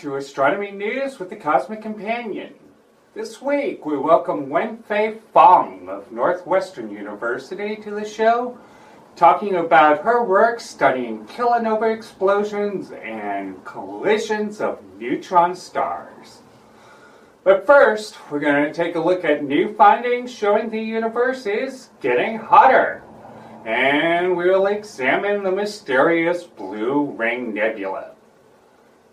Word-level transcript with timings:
to 0.00 0.16
Astronomy 0.16 0.70
News 0.70 1.18
with 1.18 1.28
the 1.28 1.36
Cosmic 1.36 1.82
Companion. 1.82 2.54
This 3.12 3.42
week, 3.42 3.84
we 3.84 3.98
welcome 3.98 4.48
Wen-fai 4.48 5.18
Fong 5.34 5.90
of 5.90 6.10
Northwestern 6.10 6.90
University 6.90 7.76
to 7.76 7.90
the 7.90 8.08
show, 8.08 8.56
talking 9.14 9.56
about 9.56 10.02
her 10.02 10.24
work 10.24 10.58
studying 10.58 11.26
kilonova 11.26 11.94
explosions 11.94 12.92
and 12.92 13.62
collisions 13.66 14.62
of 14.62 14.82
neutron 14.98 15.54
stars. 15.54 16.38
But 17.44 17.66
first, 17.66 18.16
we're 18.30 18.40
going 18.40 18.64
to 18.64 18.72
take 18.72 18.94
a 18.94 19.00
look 19.00 19.22
at 19.26 19.44
new 19.44 19.74
findings 19.74 20.32
showing 20.32 20.70
the 20.70 20.80
universe 20.80 21.44
is 21.44 21.90
getting 22.00 22.38
hotter. 22.38 23.02
And 23.66 24.34
we'll 24.34 24.68
examine 24.68 25.42
the 25.42 25.52
mysterious 25.52 26.44
Blue 26.44 27.10
Ring 27.18 27.52
Nebula. 27.52 28.12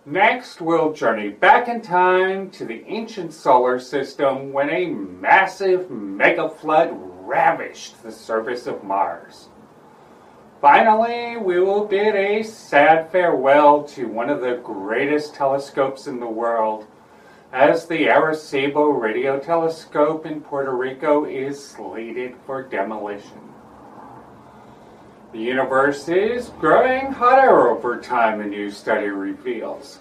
Next, 0.10 0.62
we'll 0.62 0.94
journey 0.94 1.28
back 1.28 1.68
in 1.68 1.82
time 1.82 2.50
to 2.52 2.64
the 2.64 2.82
ancient 2.88 3.34
solar 3.34 3.78
system 3.78 4.54
when 4.54 4.70
a 4.70 4.86
massive 4.86 5.92
mega 5.92 6.48
flood 6.48 6.92
ravished 6.94 8.02
the 8.02 8.12
surface 8.14 8.68
of 8.68 8.86
Mars. 8.86 9.50
Finally, 10.62 11.36
we 11.36 11.60
will 11.60 11.84
bid 11.84 12.16
a 12.16 12.42
sad 12.42 13.12
farewell 13.12 13.84
to 13.84 14.08
one 14.08 14.30
of 14.30 14.40
the 14.40 14.62
greatest 14.64 15.36
telescopes 15.36 16.08
in 16.08 16.22
the 16.22 16.26
world, 16.26 16.88
as 17.52 17.86
the 17.86 18.08
Arecibo 18.08 18.98
radio 18.98 19.38
telescope 19.38 20.26
in 20.26 20.40
Puerto 20.40 20.74
Rico 20.74 21.26
is 21.26 21.62
slated 21.62 22.34
for 22.46 22.64
demolition. 22.64 23.57
The 25.34 25.40
universe 25.40 26.08
is 26.08 26.52
growing 26.58 27.12
hotter 27.12 27.68
over 27.68 28.00
time, 28.00 28.40
a 28.40 28.46
new 28.46 28.72
study 28.72 29.08
reveals. 29.08 30.00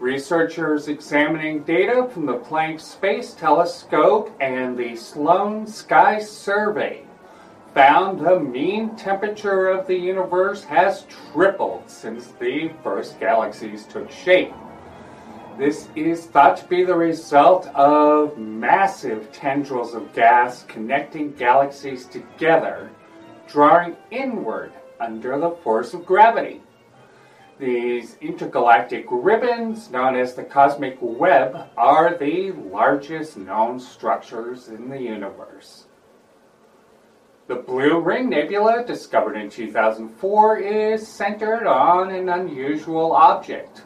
Researchers 0.00 0.88
examining 0.88 1.62
data 1.62 2.08
from 2.12 2.26
the 2.26 2.38
Planck 2.38 2.80
Space 2.80 3.34
Telescope 3.34 4.34
and 4.40 4.76
the 4.76 4.96
Sloan 4.96 5.68
Sky 5.68 6.18
Survey 6.18 7.04
found 7.72 8.18
the 8.18 8.40
mean 8.40 8.96
temperature 8.96 9.68
of 9.68 9.86
the 9.86 9.96
universe 9.96 10.64
has 10.64 11.06
tripled 11.32 11.88
since 11.88 12.32
the 12.40 12.72
first 12.82 13.20
galaxies 13.20 13.86
took 13.86 14.10
shape. 14.10 14.52
This 15.56 15.86
is 15.94 16.26
thought 16.26 16.56
to 16.56 16.66
be 16.66 16.82
the 16.82 16.96
result 16.96 17.68
of 17.68 18.36
massive 18.36 19.30
tendrils 19.30 19.94
of 19.94 20.12
gas 20.14 20.64
connecting 20.64 21.30
galaxies 21.34 22.06
together 22.06 22.90
drawing 23.54 23.96
inward 24.10 24.72
under 24.98 25.38
the 25.38 25.50
force 25.62 25.94
of 25.94 26.04
gravity. 26.04 26.60
These 27.56 28.16
intergalactic 28.20 29.06
ribbons, 29.08 29.92
known 29.92 30.16
as 30.16 30.34
the 30.34 30.42
cosmic 30.42 30.98
web, 31.00 31.68
are 31.76 32.18
the 32.18 32.50
largest 32.50 33.36
known 33.36 33.78
structures 33.78 34.66
in 34.66 34.88
the 34.88 35.00
universe. 35.00 35.84
The 37.46 37.54
Blue 37.54 38.00
Ring 38.00 38.28
Nebula, 38.28 38.84
discovered 38.84 39.36
in 39.36 39.48
2004, 39.50 40.58
is 40.58 41.06
centered 41.06 41.68
on 41.68 42.10
an 42.10 42.28
unusual 42.28 43.12
object. 43.12 43.82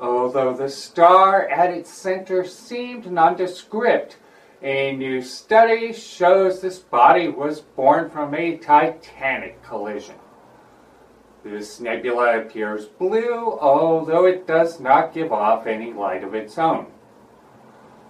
Although 0.00 0.54
the 0.54 0.68
star 0.68 1.48
at 1.48 1.70
its 1.70 1.90
center 1.90 2.44
seemed 2.44 3.10
nondescript, 3.10 4.18
a 4.62 4.94
new 4.94 5.20
study 5.20 5.92
shows 5.92 6.60
this 6.60 6.78
body 6.78 7.28
was 7.28 7.60
born 7.60 8.08
from 8.08 8.32
a 8.34 8.56
titanic 8.56 9.60
collision. 9.62 10.14
This 11.42 11.80
nebula 11.80 12.38
appears 12.38 12.86
blue, 12.86 13.58
although 13.58 14.26
it 14.26 14.46
does 14.46 14.78
not 14.78 15.12
give 15.12 15.32
off 15.32 15.66
any 15.66 15.92
light 15.92 16.22
of 16.22 16.34
its 16.34 16.56
own. 16.58 16.86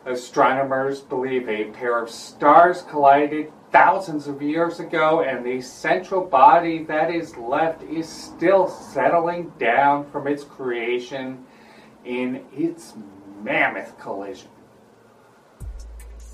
Astronomers 0.05 1.01
believe 1.01 1.49
a 1.49 1.71
pair 1.71 1.99
of 2.03 2.11
stars 2.11 2.83
collided 2.83 3.51
thousands 3.71 4.29
of 4.29 4.43
years 4.43 4.79
ago, 4.79 5.23
and 5.23 5.47
the 5.47 5.63
central 5.63 6.27
body 6.27 6.85
that 6.85 7.11
is 7.11 7.35
left 7.39 7.83
is 7.85 8.07
still 8.07 8.69
settling 8.69 9.51
down 9.59 10.11
from 10.11 10.27
its 10.27 10.45
creation 10.45 11.47
in 12.05 12.45
its 12.53 12.93
mammoth 13.43 13.99
collision. 13.99 14.52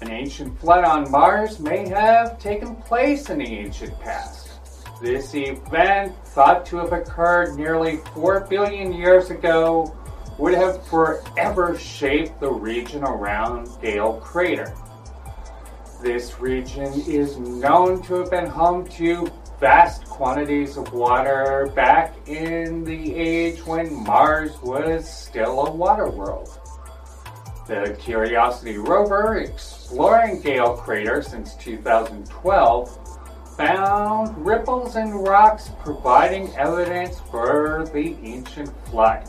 An 0.00 0.10
ancient 0.10 0.59
flood 0.60 0.84
on 0.84 1.10
Mars 1.10 1.59
may 1.59 1.88
have 1.88 2.38
taken 2.38 2.76
place 2.76 3.31
in 3.31 3.38
the 3.38 3.47
ancient 3.47 3.98
past. 3.98 4.50
This 5.03 5.34
event, 5.34 6.14
thought 6.26 6.64
to 6.66 6.76
have 6.76 6.92
occurred 6.92 7.56
nearly 7.56 7.97
4 8.14 8.47
billion 8.48 8.92
years 8.92 9.31
ago, 9.31 9.94
would 10.38 10.54
have 10.54 10.87
forever 10.87 11.76
shaped 11.76 12.38
the 12.38 12.50
region 12.50 13.03
around 13.03 13.69
Gale 13.82 14.20
Crater. 14.20 14.72
This 16.00 16.38
region 16.38 16.92
is 17.08 17.37
known 17.38 18.00
to 18.03 18.14
have 18.20 18.31
been 18.31 18.47
home 18.47 18.87
to 18.91 19.28
vast 19.58 20.04
quantities 20.04 20.76
of 20.76 20.92
water 20.92 21.72
back 21.75 22.14
in 22.28 22.84
the 22.84 23.14
age 23.16 23.66
when 23.66 23.92
Mars 24.04 24.56
was 24.62 25.12
still 25.12 25.66
a 25.66 25.70
water 25.72 26.08
world. 26.08 26.60
The 27.68 27.94
Curiosity 28.00 28.78
rover, 28.78 29.36
exploring 29.36 30.40
Gale 30.40 30.74
Crater 30.74 31.20
since 31.20 31.54
2012, 31.56 33.18
found 33.58 34.46
ripples 34.46 34.96
in 34.96 35.10
rocks 35.10 35.70
providing 35.78 36.48
evidence 36.56 37.20
for 37.30 37.86
the 37.92 38.16
ancient 38.22 38.70
flood. 38.86 39.28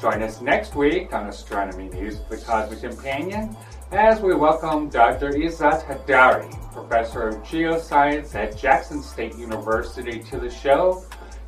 Join 0.00 0.20
us 0.24 0.40
next 0.40 0.74
week 0.74 1.14
on 1.14 1.28
Astronomy 1.28 1.90
News 1.90 2.18
with 2.28 2.40
the 2.40 2.44
Cosmic 2.44 2.80
Companion 2.80 3.56
as 3.92 4.20
we 4.20 4.34
welcome 4.34 4.88
Dr. 4.88 5.30
Ezat 5.30 5.84
Heydari, 5.84 6.50
Professor 6.72 7.28
of 7.28 7.36
Geoscience 7.44 8.34
at 8.34 8.58
Jackson 8.58 9.00
State 9.00 9.36
University, 9.36 10.18
to 10.24 10.40
the 10.40 10.50
show, 10.50 11.04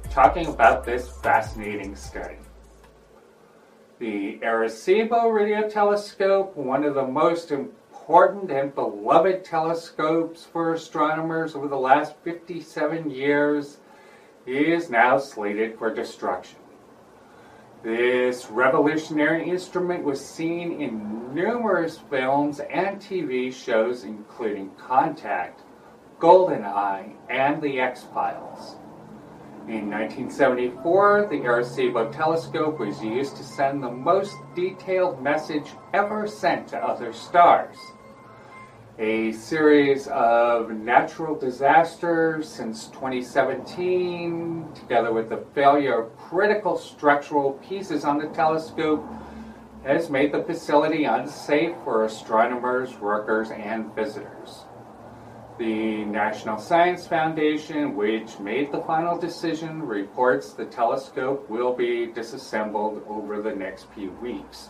talking 0.08 0.46
about 0.46 0.84
this 0.84 1.08
fascinating 1.20 1.96
study. 1.96 2.36
The 3.98 4.38
Arecibo 4.42 5.32
Radio 5.32 5.70
Telescope, 5.70 6.54
one 6.54 6.84
of 6.84 6.94
the 6.94 7.06
most 7.06 7.50
important 7.50 8.50
and 8.50 8.74
beloved 8.74 9.42
telescopes 9.42 10.44
for 10.44 10.74
astronomers 10.74 11.54
over 11.54 11.66
the 11.66 11.78
last 11.78 12.14
57 12.22 13.08
years, 13.10 13.78
is 14.44 14.90
now 14.90 15.16
slated 15.16 15.78
for 15.78 15.94
destruction. 15.94 16.58
This 17.82 18.50
revolutionary 18.50 19.48
instrument 19.48 20.04
was 20.04 20.22
seen 20.22 20.78
in 20.78 21.34
numerous 21.34 21.96
films 22.10 22.60
and 22.60 23.00
TV 23.00 23.50
shows, 23.50 24.04
including 24.04 24.72
Contact, 24.72 25.62
GoldenEye, 26.20 27.14
and 27.30 27.62
The 27.62 27.80
X 27.80 28.04
Files. 28.12 28.76
In 29.68 29.90
1974, 29.90 31.26
the 31.28 31.40
Arecibo 31.40 32.14
telescope 32.14 32.78
was 32.78 33.02
used 33.02 33.36
to 33.36 33.42
send 33.42 33.82
the 33.82 33.90
most 33.90 34.36
detailed 34.54 35.20
message 35.20 35.72
ever 35.92 36.28
sent 36.28 36.68
to 36.68 36.78
other 36.78 37.12
stars. 37.12 37.76
A 39.00 39.32
series 39.32 40.06
of 40.06 40.70
natural 40.70 41.34
disasters 41.34 42.48
since 42.48 42.86
2017, 42.90 44.68
together 44.72 45.12
with 45.12 45.30
the 45.30 45.44
failure 45.52 46.02
of 46.02 46.16
critical 46.16 46.78
structural 46.78 47.54
pieces 47.54 48.04
on 48.04 48.18
the 48.18 48.28
telescope, 48.28 49.04
has 49.82 50.08
made 50.10 50.30
the 50.30 50.44
facility 50.44 51.06
unsafe 51.06 51.74
for 51.82 52.04
astronomers, 52.04 52.96
workers, 53.00 53.50
and 53.50 53.92
visitors. 53.96 54.64
The 55.58 56.04
National 56.04 56.58
Science 56.58 57.06
Foundation, 57.06 57.96
which 57.96 58.38
made 58.38 58.70
the 58.70 58.82
final 58.82 59.16
decision, 59.16 59.82
reports 59.82 60.52
the 60.52 60.66
telescope 60.66 61.48
will 61.48 61.72
be 61.72 62.08
disassembled 62.08 63.02
over 63.08 63.40
the 63.40 63.54
next 63.54 63.86
few 63.94 64.10
weeks. 64.20 64.68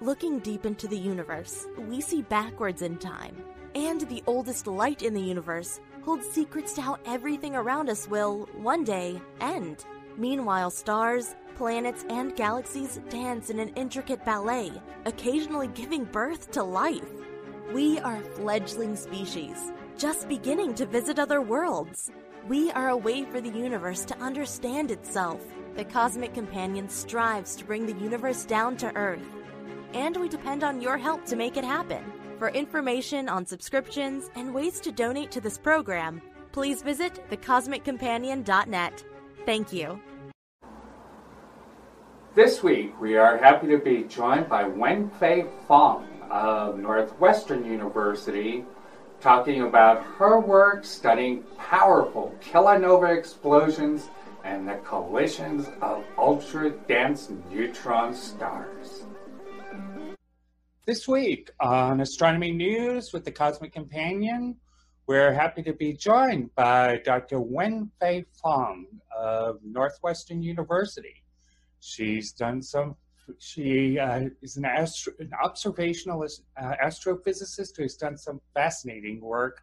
Looking 0.00 0.40
deep 0.40 0.66
into 0.66 0.88
the 0.88 0.98
universe, 0.98 1.68
we 1.78 2.00
see 2.00 2.22
backwards 2.22 2.82
in 2.82 2.98
time. 2.98 3.36
And 3.76 4.00
the 4.00 4.24
oldest 4.26 4.66
light 4.66 5.02
in 5.02 5.14
the 5.14 5.22
universe 5.22 5.78
holds 6.04 6.28
secrets 6.28 6.72
to 6.74 6.82
how 6.82 6.98
everything 7.06 7.54
around 7.54 7.88
us 7.88 8.08
will, 8.08 8.48
one 8.56 8.82
day, 8.82 9.20
end. 9.40 9.84
Meanwhile, 10.16 10.72
stars, 10.72 11.36
planets, 11.54 12.04
and 12.10 12.34
galaxies 12.34 13.00
dance 13.10 13.48
in 13.48 13.60
an 13.60 13.68
intricate 13.76 14.24
ballet, 14.24 14.72
occasionally 15.06 15.68
giving 15.68 16.04
birth 16.04 16.50
to 16.50 16.64
life. 16.64 17.08
We 17.72 18.00
are 18.00 18.16
a 18.16 18.20
fledgling 18.20 18.94
species, 18.96 19.72
just 19.96 20.28
beginning 20.28 20.74
to 20.74 20.86
visit 20.86 21.18
other 21.18 21.40
worlds. 21.40 22.10
We 22.48 22.70
are 22.72 22.88
a 22.88 22.96
way 22.96 23.24
for 23.24 23.40
the 23.40 23.50
universe 23.50 24.04
to 24.06 24.18
understand 24.18 24.90
itself. 24.90 25.40
The 25.76 25.84
Cosmic 25.84 26.34
Companion 26.34 26.88
strives 26.88 27.54
to 27.56 27.64
bring 27.64 27.86
the 27.86 28.00
universe 28.00 28.44
down 28.44 28.76
to 28.78 28.94
Earth, 28.96 29.24
and 29.92 30.16
we 30.16 30.28
depend 30.28 30.64
on 30.64 30.80
your 30.80 30.98
help 30.98 31.24
to 31.26 31.36
make 31.36 31.56
it 31.56 31.64
happen. 31.64 32.04
For 32.38 32.48
information 32.48 33.28
on 33.28 33.46
subscriptions 33.46 34.30
and 34.34 34.52
ways 34.52 34.80
to 34.80 34.92
donate 34.92 35.30
to 35.30 35.40
this 35.40 35.58
program, 35.58 36.20
please 36.52 36.82
visit 36.82 37.24
thecosmiccompanion.net. 37.30 39.04
Thank 39.46 39.72
you. 39.72 40.00
This 42.34 42.64
week, 42.64 43.00
we 43.00 43.16
are 43.16 43.38
happy 43.38 43.68
to 43.68 43.78
be 43.78 44.02
joined 44.04 44.48
by 44.48 44.64
Wen-fai 44.64 45.46
Fong 45.68 46.08
of 46.30 46.78
Northwestern 46.80 47.64
University, 47.64 48.64
talking 49.24 49.62
about 49.62 50.04
her 50.18 50.38
work 50.38 50.84
studying 50.84 51.42
powerful 51.56 52.36
kilonova 52.42 53.16
explosions 53.16 54.10
and 54.44 54.68
the 54.68 54.74
collisions 54.84 55.66
of 55.80 56.04
ultra 56.18 56.68
dense 56.86 57.30
neutron 57.50 58.12
stars. 58.12 59.04
This 60.84 61.08
week 61.08 61.50
on 61.58 62.02
Astronomy 62.02 62.52
News 62.52 63.14
with 63.14 63.24
the 63.24 63.32
Cosmic 63.32 63.72
Companion, 63.72 64.56
we're 65.06 65.32
happy 65.32 65.62
to 65.62 65.72
be 65.72 65.94
joined 65.94 66.54
by 66.54 67.00
Dr. 67.02 67.40
Wen-fai 67.40 68.26
Fong 68.42 68.84
of 69.18 69.58
Northwestern 69.64 70.42
University. 70.42 71.24
She's 71.80 72.30
done 72.32 72.60
some, 72.60 72.94
she 73.38 73.98
uh, 73.98 74.28
is 74.42 74.56
an, 74.56 74.64
astro, 74.64 75.12
an 75.18 75.30
observational 75.42 76.22
uh, 76.22 76.74
astrophysicist 76.84 77.76
who's 77.76 77.96
done 77.96 78.16
some 78.16 78.40
fascinating 78.54 79.20
work 79.20 79.62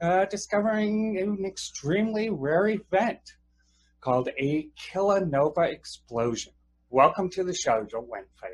uh, 0.00 0.24
discovering 0.26 1.18
an 1.18 1.44
extremely 1.44 2.30
rare 2.30 2.68
event 2.68 3.34
called 4.00 4.28
a 4.38 4.68
kilonova 4.78 5.70
explosion. 5.70 6.52
Welcome 6.90 7.28
to 7.30 7.44
the 7.44 7.54
show, 7.54 7.84
Joe 7.84 8.06
Wen-fai. 8.08 8.48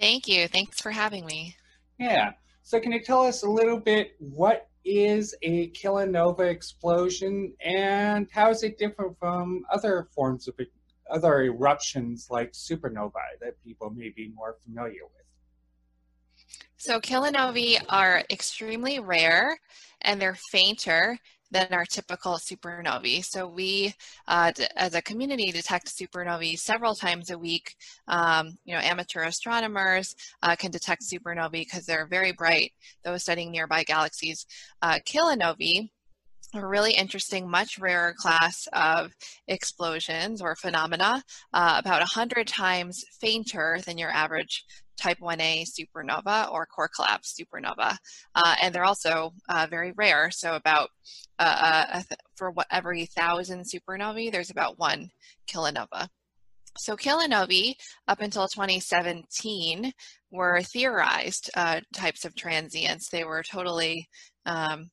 Thank 0.00 0.28
you. 0.28 0.48
Thanks 0.48 0.80
for 0.80 0.90
having 0.90 1.26
me. 1.26 1.56
Yeah. 1.98 2.32
So, 2.62 2.80
can 2.80 2.92
you 2.92 3.02
tell 3.02 3.22
us 3.22 3.42
a 3.42 3.50
little 3.50 3.78
bit 3.78 4.12
what 4.18 4.68
is 4.84 5.34
a 5.42 5.68
kilonova 5.70 6.48
explosion 6.48 7.52
and 7.64 8.28
how 8.32 8.50
is 8.50 8.62
it 8.62 8.78
different 8.78 9.18
from 9.18 9.62
other 9.72 10.08
forms 10.14 10.48
of 10.48 10.54
other 11.12 11.42
eruptions 11.42 12.28
like 12.30 12.52
supernovae 12.52 13.38
that 13.40 13.62
people 13.64 13.90
may 13.90 14.10
be 14.10 14.32
more 14.34 14.56
familiar 14.64 15.04
with? 15.04 15.26
So, 16.76 17.00
kilonovae 17.00 17.84
are 17.88 18.24
extremely 18.30 18.98
rare 18.98 19.58
and 20.00 20.20
they're 20.20 20.38
fainter 20.50 21.18
than 21.52 21.68
our 21.70 21.84
typical 21.84 22.34
supernovae. 22.34 23.24
So 23.24 23.46
we, 23.46 23.94
uh, 24.26 24.52
as 24.74 24.94
a 24.94 25.02
community, 25.02 25.52
detect 25.52 25.86
supernovae 25.86 26.58
several 26.58 26.94
times 26.94 27.30
a 27.30 27.38
week. 27.38 27.76
Um, 28.08 28.56
you 28.64 28.74
know, 28.74 28.80
amateur 28.80 29.22
astronomers 29.22 30.16
uh, 30.42 30.56
can 30.56 30.70
detect 30.70 31.02
supernovae 31.02 31.52
because 31.52 31.84
they're 31.84 32.06
very 32.06 32.32
bright, 32.32 32.72
those 33.04 33.22
studying 33.22 33.52
nearby 33.52 33.84
galaxies. 33.84 34.46
Uh, 34.80 34.98
a 36.54 36.66
really 36.66 36.92
interesting, 36.92 37.48
much 37.48 37.78
rarer 37.78 38.14
class 38.16 38.68
of 38.72 39.12
explosions 39.48 40.42
or 40.42 40.54
phenomena, 40.54 41.22
uh, 41.52 41.76
about 41.78 42.00
100 42.00 42.46
times 42.46 43.04
fainter 43.20 43.78
than 43.86 43.98
your 43.98 44.10
average 44.10 44.64
type 44.98 45.18
1a 45.20 45.64
supernova 45.64 46.50
or 46.52 46.66
core 46.66 46.90
collapse 46.94 47.34
supernova. 47.34 47.96
Uh, 48.34 48.54
and 48.62 48.74
they're 48.74 48.84
also 48.84 49.32
uh, 49.48 49.66
very 49.68 49.92
rare. 49.92 50.30
So 50.30 50.54
about 50.54 50.90
uh, 51.38 51.86
uh 51.92 52.02
for 52.36 52.50
what, 52.50 52.66
every 52.70 53.06
thousand 53.06 53.64
supernovae, 53.64 54.30
there's 54.30 54.50
about 54.50 54.78
one 54.78 55.10
kilonova. 55.50 56.08
So 56.78 56.96
kilonovae, 56.96 57.74
up 58.08 58.20
until 58.20 58.48
2017, 58.48 59.92
were 60.30 60.62
theorized 60.62 61.50
uh, 61.54 61.80
types 61.92 62.24
of 62.24 62.34
transients. 62.34 63.08
They 63.10 63.24
were 63.24 63.42
totally 63.42 64.08
um, 64.46 64.90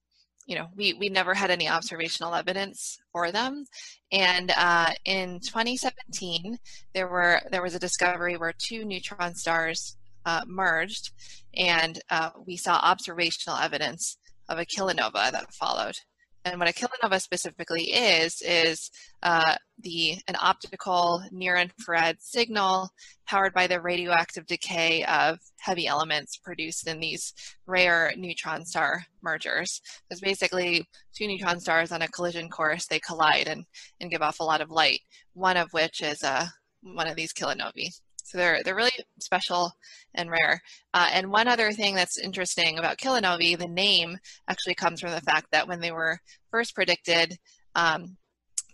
you 0.50 0.56
know, 0.56 0.68
we, 0.76 0.94
we 0.94 1.10
never 1.10 1.36
had 1.36 1.52
any 1.52 1.70
observational 1.70 2.34
evidence 2.34 2.98
for 3.12 3.32
them. 3.32 3.66
And 4.12 4.52
uh, 4.58 4.90
in 5.06 5.40
2017, 5.42 6.58
there 6.96 7.08
were 7.08 7.40
there 7.52 7.62
was 7.62 7.76
a 7.76 7.80
discovery 7.80 8.36
where 8.36 8.54
two 8.58 8.84
neutron 8.84 9.36
stars 9.36 9.96
uh, 10.26 10.42
merged, 10.48 11.12
and 11.56 12.02
uh, 12.10 12.32
we 12.48 12.58
saw 12.58 12.78
observational 12.78 13.60
evidence 13.60 14.18
of 14.50 14.58
a 14.58 14.66
kilonova 14.66 15.32
that 15.32 15.54
followed. 15.54 15.96
And 16.46 16.60
what 16.60 16.70
a 16.70 16.74
kilonova 16.74 17.22
specifically 17.22 17.92
is, 17.92 18.42
is 18.42 18.90
uh, 19.24 19.56
the 19.82 20.18
an 20.28 20.36
optical 20.42 21.22
near-infrared 21.32 22.22
signal 22.22 22.90
powered 23.28 23.54
by 23.54 23.68
the 23.68 23.82
radioactive 23.82 24.46
decay 24.48 25.04
of 25.04 25.40
heavy 25.60 25.86
elements 25.86 26.38
produced 26.38 26.88
in 26.88 27.00
these 27.00 27.34
rare 27.68 28.14
neutron 28.18 28.66
star 28.66 29.04
mergers. 29.22 29.82
It's 30.10 30.22
basically 30.22 30.88
two 31.14 31.28
neutron 31.28 31.60
stars 31.60 31.92
on 31.92 32.02
a 32.02 32.08
collision 32.08 32.50
course, 32.50 32.88
they 32.88 33.00
collide 33.00 33.48
and, 33.48 33.66
and 34.00 34.10
give 34.10 34.22
off 34.22 34.40
a 34.40 34.46
lot 34.46 34.62
of 34.62 34.72
light, 34.72 35.02
one 35.34 35.58
of 35.58 35.68
which 35.72 36.02
is 36.02 36.24
uh, 36.24 36.46
one 36.82 37.08
of 37.08 37.16
these 37.16 37.34
kilonovae. 37.34 37.90
So 38.30 38.38
they're, 38.38 38.62
they're 38.64 38.76
really 38.76 38.92
special 39.20 39.72
and 40.14 40.30
rare. 40.30 40.62
Uh, 40.94 41.10
and 41.14 41.32
one 41.32 41.48
other 41.48 41.72
thing 41.72 41.96
that's 41.96 42.20
interesting 42.20 42.78
about 42.78 43.00
kilonovae, 43.00 43.58
the 43.58 43.68
name 43.68 44.20
actually 44.48 44.76
comes 44.76 45.02
from 45.02 45.12
the 45.12 45.22
fact 45.22 45.48
that 45.52 45.68
when 45.68 45.80
they 45.80 45.92
were 45.92 46.20
first 46.52 46.76
predicted, 46.76 47.36
um, 47.74 48.18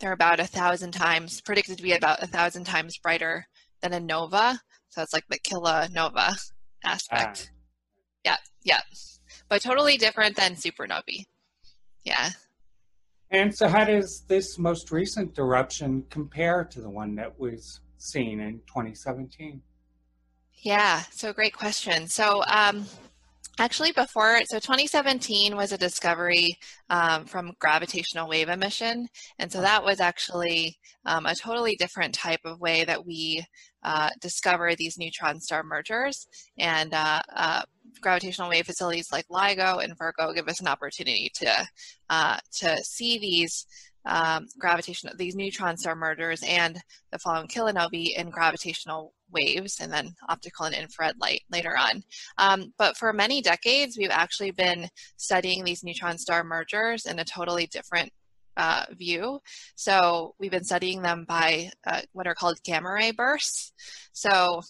they're 0.01 0.11
about 0.11 0.41
a 0.41 0.45
thousand 0.45 0.91
times, 0.91 1.39
predicted 1.39 1.77
to 1.77 1.83
be 1.83 1.93
about 1.93 2.21
a 2.21 2.27
thousand 2.27 2.65
times 2.65 2.97
brighter 2.97 3.45
than 3.81 3.93
a 3.93 3.99
nova. 3.99 4.59
So 4.89 5.01
it's 5.01 5.13
like 5.13 5.23
the 5.29 5.39
kilonova 5.39 6.37
aspect. 6.83 7.49
Ah. 7.49 7.55
Yeah, 8.25 8.37
yeah. 8.63 8.81
But 9.47 9.61
totally 9.61 9.95
different 9.97 10.35
than 10.35 10.55
supernovae. 10.55 11.23
Yeah. 12.03 12.31
And 13.31 13.55
so, 13.55 13.69
how 13.69 13.85
does 13.85 14.23
this 14.27 14.59
most 14.59 14.91
recent 14.91 15.37
eruption 15.37 16.03
compare 16.09 16.65
to 16.65 16.81
the 16.81 16.89
one 16.89 17.15
that 17.15 17.39
was 17.39 17.79
seen 18.05 18.39
in 18.39 18.59
2017? 18.67 19.61
Yeah, 20.53 21.03
so 21.11 21.33
great 21.33 21.53
question. 21.53 22.07
So, 22.07 22.43
um, 22.47 22.85
actually, 23.59 23.91
before, 23.91 24.41
so 24.45 24.59
2017 24.59 25.55
was 25.55 25.71
a 25.71 25.77
discovery 25.77 26.57
um, 26.89 27.25
from 27.25 27.53
gravitational 27.59 28.27
wave 28.27 28.49
emission. 28.49 29.07
And 29.39 29.51
so 29.51 29.61
that 29.61 29.83
was 29.83 29.99
actually 29.99 30.77
um, 31.05 31.25
a 31.25 31.35
totally 31.35 31.75
different 31.75 32.13
type 32.13 32.39
of 32.45 32.59
way 32.59 32.83
that 32.85 33.05
we 33.05 33.45
uh, 33.83 34.09
discover 34.21 34.75
these 34.75 34.97
neutron 34.97 35.39
star 35.39 35.63
mergers. 35.63 36.27
And 36.57 36.93
uh, 36.93 37.21
uh, 37.35 37.61
gravitational 38.01 38.49
wave 38.49 38.65
facilities 38.65 39.11
like 39.11 39.27
LIGO 39.27 39.83
and 39.83 39.97
Virgo 39.97 40.33
give 40.33 40.47
us 40.47 40.61
an 40.61 40.67
opportunity 40.67 41.31
to, 41.35 41.67
uh, 42.09 42.37
to 42.53 42.77
see 42.83 43.19
these 43.19 43.67
um, 44.05 44.47
gravitational, 44.59 45.15
these 45.17 45.35
neutron 45.35 45.77
star 45.77 45.95
mergers 45.95 46.43
and 46.47 46.79
the 47.11 47.19
following 47.19 47.47
kilonovae 47.47 48.15
in 48.15 48.29
gravitational 48.29 49.13
waves 49.31 49.79
and 49.81 49.91
then 49.91 50.13
optical 50.29 50.65
and 50.65 50.75
infrared 50.75 51.15
light 51.19 51.41
later 51.51 51.75
on. 51.77 52.03
Um, 52.37 52.73
but 52.77 52.97
for 52.97 53.11
many 53.13 53.41
decades, 53.41 53.97
we've 53.97 54.09
actually 54.11 54.51
been 54.51 54.89
studying 55.17 55.63
these 55.63 55.83
neutron 55.83 56.17
star 56.17 56.43
mergers 56.43 57.05
in 57.05 57.19
a 57.19 57.25
totally 57.25 57.67
different 57.67 58.11
uh, 58.57 58.85
view. 58.91 59.39
So 59.75 60.35
we've 60.39 60.51
been 60.51 60.63
studying 60.63 61.01
them 61.01 61.25
by 61.27 61.71
uh, 61.85 62.01
what 62.13 62.27
are 62.27 62.35
called 62.35 62.61
gamma 62.63 62.91
ray 62.91 63.11
bursts. 63.11 63.73
So 64.13 64.61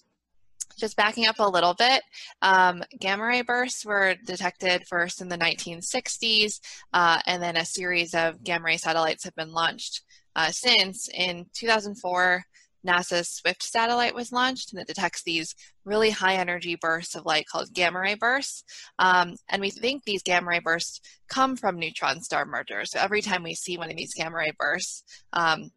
just 0.77 0.97
backing 0.97 1.27
up 1.27 1.39
a 1.39 1.49
little 1.49 1.73
bit, 1.73 2.03
um, 2.41 2.83
gamma 2.99 3.25
ray 3.25 3.41
bursts 3.41 3.85
were 3.85 4.15
detected 4.25 4.83
first 4.87 5.21
in 5.21 5.29
the 5.29 5.37
1960s, 5.37 6.59
uh, 6.93 7.19
and 7.25 7.41
then 7.41 7.57
a 7.57 7.65
series 7.65 8.13
of 8.13 8.43
gamma 8.43 8.65
ray 8.65 8.77
satellites 8.77 9.23
have 9.23 9.35
been 9.35 9.51
launched 9.51 10.03
uh, 10.35 10.51
since. 10.51 11.09
In 11.13 11.45
2004, 11.53 12.43
NASA's 12.85 13.29
SWIFT 13.29 13.63
satellite 13.63 14.15
was 14.15 14.31
launched, 14.31 14.71
and 14.71 14.81
it 14.81 14.87
detects 14.87 15.23
these 15.23 15.55
really 15.83 16.11
high 16.11 16.35
energy 16.35 16.77
bursts 16.79 17.15
of 17.15 17.25
light 17.25 17.47
called 17.47 17.73
gamma 17.73 17.99
ray 17.99 18.15
bursts. 18.15 18.63
Um, 18.99 19.35
and 19.49 19.61
we 19.61 19.71
think 19.71 20.03
these 20.03 20.23
gamma 20.23 20.47
ray 20.47 20.59
bursts 20.59 21.01
come 21.27 21.55
from 21.55 21.79
neutron 21.79 22.21
star 22.21 22.45
mergers. 22.45 22.91
So 22.91 22.99
every 22.99 23.21
time 23.21 23.43
we 23.43 23.55
see 23.55 23.77
one 23.77 23.89
of 23.89 23.97
these 23.97 24.13
gamma 24.13 24.37
ray 24.37 24.51
bursts, 24.57 25.03
um, 25.33 25.71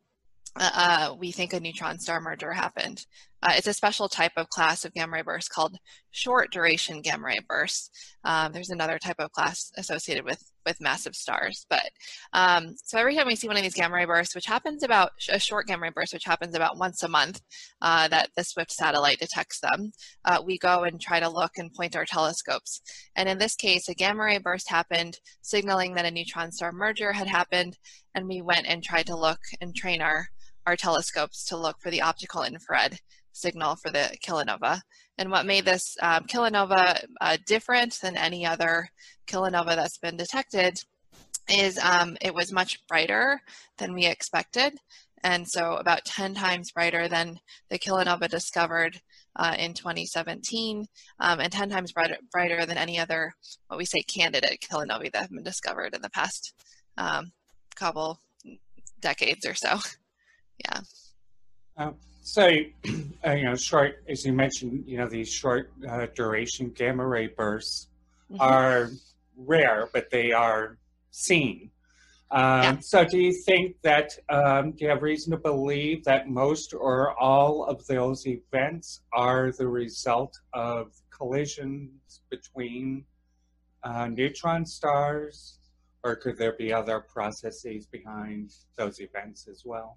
uh, 0.56 0.70
uh, 0.74 1.14
we 1.18 1.32
think 1.32 1.52
a 1.52 1.60
neutron 1.60 1.98
star 1.98 2.20
merger 2.20 2.52
happened. 2.52 3.06
Uh, 3.40 3.52
it's 3.56 3.68
a 3.68 3.74
special 3.74 4.08
type 4.08 4.32
of 4.36 4.48
class 4.48 4.84
of 4.84 4.92
gamma 4.94 5.16
ray 5.16 5.22
bursts 5.22 5.48
called 5.48 5.76
short 6.10 6.50
duration 6.50 7.00
gamma 7.00 7.26
ray 7.26 7.38
bursts. 7.48 7.90
Um, 8.24 8.52
there's 8.52 8.70
another 8.70 8.98
type 8.98 9.20
of 9.20 9.30
class 9.30 9.70
associated 9.76 10.24
with, 10.24 10.42
with 10.66 10.80
massive 10.80 11.14
stars. 11.14 11.64
But 11.70 11.88
um, 12.32 12.74
so 12.82 12.98
every 12.98 13.14
time 13.14 13.28
we 13.28 13.36
see 13.36 13.46
one 13.46 13.56
of 13.56 13.62
these 13.62 13.74
gamma 13.74 13.94
ray 13.94 14.06
bursts, 14.06 14.34
which 14.34 14.46
happens 14.46 14.82
about 14.82 15.12
a 15.30 15.38
short 15.38 15.68
gamma 15.68 15.82
ray 15.82 15.90
burst, 15.94 16.12
which 16.12 16.24
happens 16.24 16.56
about 16.56 16.78
once 16.78 17.02
a 17.04 17.08
month, 17.08 17.40
uh, 17.80 18.08
that 18.08 18.30
the 18.36 18.42
SWIFT 18.42 18.72
satellite 18.72 19.20
detects 19.20 19.60
them, 19.60 19.92
uh, 20.24 20.42
we 20.44 20.58
go 20.58 20.82
and 20.82 21.00
try 21.00 21.20
to 21.20 21.28
look 21.28 21.52
and 21.58 21.72
point 21.72 21.94
our 21.94 22.04
telescopes. 22.04 22.80
And 23.14 23.28
in 23.28 23.38
this 23.38 23.54
case, 23.54 23.88
a 23.88 23.94
gamma 23.94 24.24
ray 24.24 24.38
burst 24.38 24.68
happened, 24.68 25.18
signaling 25.42 25.94
that 25.94 26.06
a 26.06 26.10
neutron 26.10 26.50
star 26.50 26.72
merger 26.72 27.12
had 27.12 27.28
happened, 27.28 27.78
and 28.14 28.26
we 28.26 28.42
went 28.42 28.66
and 28.66 28.82
tried 28.82 29.06
to 29.06 29.16
look 29.16 29.40
and 29.60 29.76
train 29.76 30.02
our 30.02 30.28
our 30.66 30.76
telescopes 30.76 31.44
to 31.46 31.56
look 31.56 31.76
for 31.80 31.90
the 31.90 32.02
optical 32.02 32.42
infrared 32.42 32.98
signal 33.38 33.76
for 33.76 33.90
the 33.90 34.16
kilonova. 34.26 34.80
And 35.16 35.30
what 35.30 35.46
made 35.46 35.64
this 35.64 35.96
um, 36.00 36.24
kilonova 36.24 37.04
uh, 37.20 37.36
different 37.46 37.98
than 38.00 38.16
any 38.16 38.46
other 38.46 38.88
kilonova 39.26 39.76
that's 39.76 39.98
been 39.98 40.16
detected 40.16 40.78
is 41.48 41.78
um, 41.78 42.16
it 42.20 42.34
was 42.34 42.52
much 42.52 42.86
brighter 42.86 43.40
than 43.78 43.94
we 43.94 44.06
expected. 44.06 44.74
and 45.24 45.48
so 45.48 45.76
about 45.76 46.04
10 46.04 46.34
times 46.34 46.70
brighter 46.70 47.08
than 47.08 47.40
the 47.70 47.78
kilonova 47.78 48.28
discovered 48.28 49.00
uh, 49.36 49.54
in 49.58 49.72
2017, 49.72 50.86
um, 51.20 51.40
and 51.40 51.52
10 51.52 51.70
times 51.70 51.92
brighter, 51.92 52.16
brighter, 52.32 52.66
than 52.66 52.76
any 52.76 52.98
other, 52.98 53.32
what 53.68 53.78
we 53.78 53.84
say, 53.84 54.02
candidate 54.02 54.60
kilonovae 54.60 55.12
that 55.12 55.22
have 55.22 55.30
been 55.30 55.44
discovered 55.44 55.94
in 55.94 56.02
the 56.02 56.10
past 56.10 56.52
um, 56.98 57.32
couple 57.76 58.18
decades 59.00 59.46
or 59.46 59.54
so. 59.54 59.78
Yeah. 60.64 60.80
Um, 61.76 61.94
so, 62.28 62.42
uh, 63.26 63.32
you 63.32 63.44
know, 63.44 63.56
short, 63.56 64.04
as 64.06 64.24
you 64.24 64.34
mentioned, 64.34 64.84
you 64.86 64.98
know, 64.98 65.08
these 65.08 65.32
short 65.32 65.72
uh, 65.88 66.06
duration 66.14 66.68
gamma 66.70 67.06
ray 67.06 67.28
bursts 67.28 67.88
mm-hmm. 68.30 68.40
are 68.40 68.90
rare, 69.36 69.88
but 69.94 70.10
they 70.10 70.32
are 70.32 70.76
seen. 71.10 71.70
Um, 72.30 72.42
yeah. 72.42 72.78
So, 72.80 73.04
do 73.06 73.18
you 73.18 73.32
think 73.32 73.76
that, 73.80 74.12
um, 74.28 74.72
do 74.72 74.84
you 74.84 74.90
have 74.90 75.02
reason 75.02 75.30
to 75.30 75.38
believe 75.38 76.04
that 76.04 76.28
most 76.28 76.74
or 76.74 77.18
all 77.18 77.64
of 77.64 77.86
those 77.86 78.26
events 78.26 79.00
are 79.14 79.50
the 79.52 79.66
result 79.66 80.38
of 80.52 80.92
collisions 81.08 82.20
between 82.28 83.04
uh, 83.84 84.06
neutron 84.08 84.66
stars, 84.66 85.58
or 86.04 86.14
could 86.14 86.36
there 86.36 86.52
be 86.52 86.74
other 86.74 87.00
processes 87.00 87.86
behind 87.86 88.52
those 88.76 89.00
events 89.00 89.48
as 89.48 89.62
well? 89.64 89.96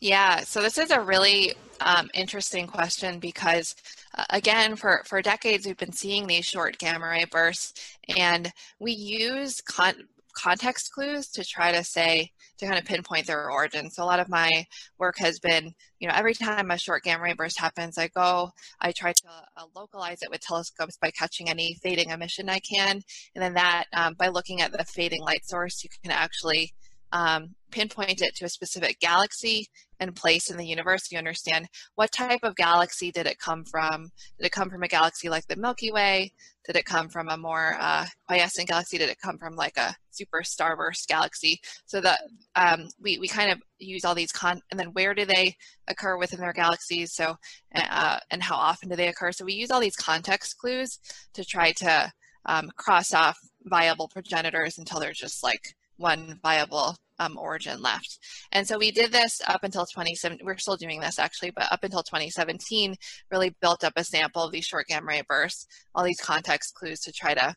Yeah, 0.00 0.40
so 0.42 0.62
this 0.62 0.78
is 0.78 0.90
a 0.92 1.00
really 1.00 1.54
um, 1.80 2.08
interesting 2.14 2.68
question 2.68 3.18
because, 3.18 3.74
uh, 4.16 4.24
again, 4.30 4.76
for, 4.76 5.02
for 5.06 5.20
decades 5.20 5.66
we've 5.66 5.76
been 5.76 5.92
seeing 5.92 6.26
these 6.26 6.44
short 6.44 6.78
gamma 6.78 7.08
ray 7.08 7.24
bursts, 7.28 7.96
and 8.16 8.52
we 8.78 8.92
use 8.92 9.60
con- 9.60 10.06
context 10.34 10.92
clues 10.92 11.28
to 11.30 11.44
try 11.44 11.72
to 11.72 11.82
say, 11.82 12.30
to 12.58 12.66
kind 12.66 12.78
of 12.78 12.84
pinpoint 12.84 13.26
their 13.26 13.50
origin. 13.50 13.90
So 13.90 14.04
a 14.04 14.06
lot 14.06 14.20
of 14.20 14.28
my 14.28 14.64
work 14.98 15.18
has 15.18 15.40
been, 15.40 15.74
you 15.98 16.06
know, 16.06 16.14
every 16.14 16.34
time 16.34 16.70
a 16.70 16.78
short 16.78 17.02
gamma 17.02 17.24
ray 17.24 17.32
burst 17.32 17.58
happens, 17.58 17.98
I 17.98 18.06
go, 18.08 18.50
I 18.80 18.92
try 18.92 19.12
to 19.12 19.22
uh, 19.56 19.64
localize 19.74 20.22
it 20.22 20.30
with 20.30 20.40
telescopes 20.42 20.96
by 20.96 21.10
catching 21.10 21.48
any 21.50 21.74
fading 21.82 22.10
emission 22.10 22.48
I 22.48 22.60
can. 22.60 23.00
And 23.34 23.42
then 23.42 23.54
that, 23.54 23.86
um, 23.92 24.14
by 24.14 24.28
looking 24.28 24.60
at 24.60 24.70
the 24.70 24.84
fading 24.84 25.22
light 25.22 25.44
source, 25.44 25.82
you 25.82 25.90
can 26.04 26.12
actually 26.12 26.72
um, 27.12 27.54
pinpoint 27.70 28.22
it 28.22 28.34
to 28.36 28.44
a 28.44 28.48
specific 28.48 28.98
galaxy 29.00 29.66
and 30.00 30.14
place 30.14 30.50
in 30.50 30.56
the 30.56 30.66
universe. 30.66 31.10
You 31.10 31.18
understand 31.18 31.66
what 31.96 32.12
type 32.12 32.40
of 32.42 32.56
galaxy 32.56 33.10
did 33.10 33.26
it 33.26 33.38
come 33.38 33.64
from? 33.64 34.08
Did 34.38 34.46
it 34.46 34.52
come 34.52 34.70
from 34.70 34.82
a 34.82 34.88
galaxy 34.88 35.28
like 35.28 35.46
the 35.46 35.56
Milky 35.56 35.90
Way? 35.92 36.32
Did 36.66 36.76
it 36.76 36.84
come 36.84 37.08
from 37.08 37.28
a 37.28 37.36
more 37.36 37.76
uh, 37.80 38.06
quiescent 38.26 38.68
galaxy? 38.68 38.98
Did 38.98 39.10
it 39.10 39.20
come 39.22 39.38
from 39.38 39.54
like 39.54 39.76
a 39.76 39.94
super 40.10 40.42
starburst 40.42 41.06
galaxy? 41.08 41.58
So 41.86 42.00
that 42.00 42.20
um, 42.56 42.88
we, 43.00 43.18
we 43.18 43.28
kind 43.28 43.50
of 43.50 43.58
use 43.78 44.04
all 44.04 44.14
these 44.14 44.32
con, 44.32 44.60
and 44.70 44.78
then 44.78 44.88
where 44.88 45.14
do 45.14 45.24
they 45.24 45.54
occur 45.88 46.18
within 46.18 46.40
their 46.40 46.52
galaxies? 46.52 47.14
So 47.14 47.36
uh, 47.74 48.18
and 48.30 48.42
how 48.42 48.56
often 48.56 48.88
do 48.88 48.96
they 48.96 49.08
occur? 49.08 49.32
So 49.32 49.44
we 49.44 49.54
use 49.54 49.70
all 49.70 49.80
these 49.80 49.96
context 49.96 50.56
clues 50.58 50.98
to 51.34 51.44
try 51.44 51.72
to 51.78 52.12
um, 52.46 52.70
cross 52.76 53.12
off 53.12 53.38
viable 53.64 54.08
progenitors 54.08 54.78
until 54.78 55.00
they're 55.00 55.12
just 55.12 55.42
like 55.42 55.74
one 55.98 56.40
viable 56.42 56.96
um, 57.18 57.36
origin 57.36 57.82
left. 57.82 58.18
And 58.52 58.66
so 58.66 58.78
we 58.78 58.90
did 58.90 59.12
this 59.12 59.40
up 59.46 59.64
until 59.64 59.84
2017. 59.84 60.46
We're 60.46 60.56
still 60.56 60.76
doing 60.76 61.00
this 61.00 61.18
actually, 61.18 61.50
but 61.50 61.70
up 61.70 61.84
until 61.84 62.02
2017, 62.02 62.96
really 63.30 63.54
built 63.60 63.84
up 63.84 63.94
a 63.96 64.04
sample 64.04 64.42
of 64.42 64.52
these 64.52 64.64
short 64.64 64.86
gamma 64.86 65.06
ray 65.06 65.22
bursts, 65.28 65.66
all 65.94 66.04
these 66.04 66.20
context 66.20 66.74
clues 66.74 67.00
to 67.00 67.12
try 67.12 67.34
to 67.34 67.54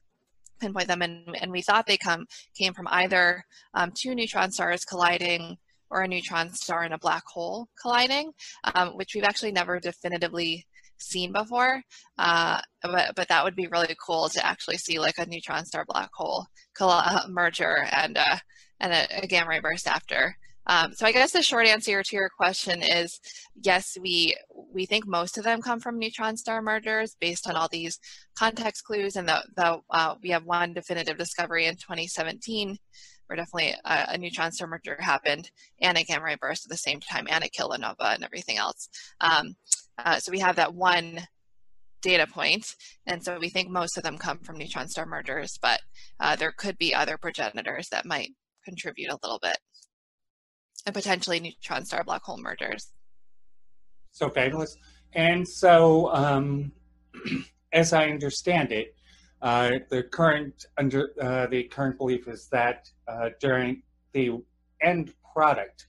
pinpoint 0.59 0.87
them. 0.87 1.01
And, 1.01 1.35
and 1.39 1.51
we 1.51 1.61
thought 1.61 1.87
they 1.87 1.97
come 1.97 2.25
came 2.57 2.73
from 2.73 2.87
either 2.89 3.45
um, 3.73 3.91
two 3.95 4.15
neutron 4.15 4.51
stars 4.51 4.83
colliding 4.85 5.57
or 5.89 6.01
a 6.01 6.07
neutron 6.07 6.53
star 6.53 6.83
and 6.83 6.93
a 6.93 6.99
black 6.99 7.23
hole 7.25 7.67
colliding, 7.79 8.31
um, 8.75 8.89
which 8.89 9.13
we've 9.13 9.25
actually 9.25 9.51
never 9.51 9.79
definitively 9.79 10.65
seen 11.01 11.31
before. 11.31 11.81
Uh, 12.17 12.61
but, 12.81 13.15
but 13.15 13.27
that 13.27 13.43
would 13.43 13.55
be 13.55 13.67
really 13.67 13.95
cool 14.03 14.29
to 14.29 14.45
actually 14.45 14.77
see 14.77 14.99
like 14.99 15.17
a 15.17 15.25
neutron 15.25 15.65
star 15.65 15.85
black 15.87 16.09
hole 16.13 16.45
uh, 16.79 17.21
merger 17.29 17.85
and, 17.91 18.17
uh, 18.17 18.37
and 18.79 18.93
a, 18.93 19.23
a, 19.23 19.27
gamma 19.27 19.49
ray 19.49 19.59
burst 19.59 19.87
after. 19.87 20.35
Um, 20.67 20.93
so 20.93 21.05
I 21.05 21.11
guess 21.11 21.31
the 21.31 21.41
short 21.41 21.67
answer 21.67 22.03
to 22.03 22.15
your 22.15 22.29
question 22.29 22.81
is 22.83 23.19
yes, 23.63 23.97
we 23.99 24.35
we 24.73 24.85
think 24.85 25.07
most 25.07 25.37
of 25.37 25.43
them 25.43 25.61
come 25.61 25.79
from 25.79 25.97
neutron 25.97 26.37
star 26.37 26.61
mergers 26.61 27.15
based 27.19 27.47
on 27.47 27.55
all 27.55 27.67
these 27.71 27.99
context 28.35 28.83
clues, 28.83 29.15
and 29.15 29.27
the, 29.27 29.43
the 29.55 29.79
uh, 29.89 30.15
we 30.21 30.29
have 30.29 30.45
one 30.45 30.73
definitive 30.73 31.17
discovery 31.17 31.65
in 31.65 31.75
2017 31.75 32.77
where 33.31 33.37
definitely 33.37 33.73
a, 33.85 34.05
a, 34.09 34.17
neutron 34.17 34.51
star 34.51 34.67
merger 34.67 34.97
happened 34.99 35.49
and 35.81 35.97
a 35.97 36.03
gamma 36.03 36.25
ray 36.25 36.35
burst 36.35 36.65
at 36.65 36.69
the 36.69 36.75
same 36.75 36.99
time 36.99 37.27
and 37.29 37.45
a 37.45 37.49
kilonova 37.49 38.13
and 38.13 38.25
everything 38.25 38.57
else. 38.57 38.89
Um, 39.21 39.55
uh, 40.05 40.19
so 40.19 40.31
we 40.31 40.39
have 40.39 40.55
that 40.55 40.73
one 40.73 41.19
data 42.01 42.27
point, 42.27 42.75
and 43.05 43.23
so 43.23 43.37
we 43.39 43.49
think 43.49 43.69
most 43.69 43.97
of 43.97 44.03
them 44.03 44.17
come 44.17 44.39
from 44.39 44.57
neutron 44.57 44.87
star 44.87 45.05
mergers, 45.05 45.57
but 45.61 45.79
uh, 46.19 46.35
there 46.35 46.51
could 46.51 46.77
be 46.77 46.93
other 46.93 47.17
progenitors 47.17 47.87
that 47.89 48.05
might 48.05 48.31
contribute 48.65 49.09
a 49.09 49.17
little 49.23 49.39
bit, 49.41 49.57
and 50.85 50.95
potentially 50.95 51.39
neutron 51.39 51.85
star 51.85 52.03
black 52.03 52.23
hole 52.23 52.41
mergers. 52.41 52.91
So 54.11 54.29
fabulous. 54.29 54.75
And 55.13 55.47
so, 55.47 56.13
um, 56.13 56.71
as 57.73 57.93
I 57.93 58.09
understand 58.09 58.71
it, 58.71 58.95
uh, 59.41 59.79
the 59.89 60.03
current 60.03 60.65
under 60.77 61.09
uh, 61.19 61.47
the 61.47 61.63
current 61.63 61.97
belief 61.97 62.27
is 62.27 62.47
that 62.51 62.89
uh, 63.07 63.29
during 63.39 63.81
the 64.13 64.39
end 64.81 65.13
product 65.33 65.87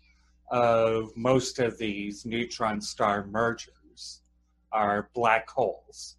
of 0.51 1.11
most 1.17 1.59
of 1.59 1.77
these 1.79 2.25
neutron 2.25 2.81
star 2.81 3.27
mergers 3.27 3.69
are 4.73 5.11
black 5.15 5.49
holes. 5.49 6.17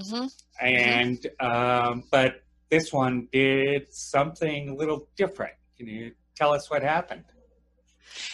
Mm-hmm. 0.00 0.26
And 0.64 1.26
um, 1.40 2.04
but 2.10 2.42
this 2.70 2.92
one 2.92 3.28
did 3.32 3.92
something 3.92 4.68
a 4.68 4.74
little 4.74 5.08
different. 5.16 5.54
Can 5.76 5.88
you 5.88 6.12
tell 6.36 6.52
us 6.52 6.70
what 6.70 6.82
happened? 6.82 7.24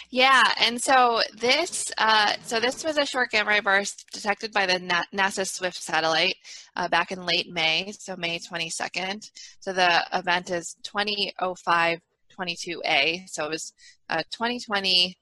Yeah, 0.09 0.43
and 0.61 0.81
so 0.81 1.21
this, 1.37 1.91
uh, 1.97 2.33
so 2.43 2.61
this 2.61 2.83
was 2.83 2.97
a 2.97 3.05
short 3.05 3.31
gamma 3.31 3.49
ray 3.49 3.59
burst 3.59 4.05
detected 4.13 4.53
by 4.53 4.65
the 4.65 4.79
NASA 5.13 5.45
Swift 5.45 5.81
satellite 5.81 6.35
uh, 6.77 6.87
back 6.87 7.11
in 7.11 7.25
late 7.25 7.51
May, 7.51 7.91
so 7.91 8.15
May 8.15 8.39
22nd. 8.39 9.29
So 9.59 9.73
the 9.73 10.03
event 10.13 10.49
is 10.49 10.77
2005 10.83 11.99
22A. 12.37 13.29
So 13.29 13.45
it 13.45 13.49
was 13.49 13.73
uh, 14.09 14.23
2020 14.31 15.17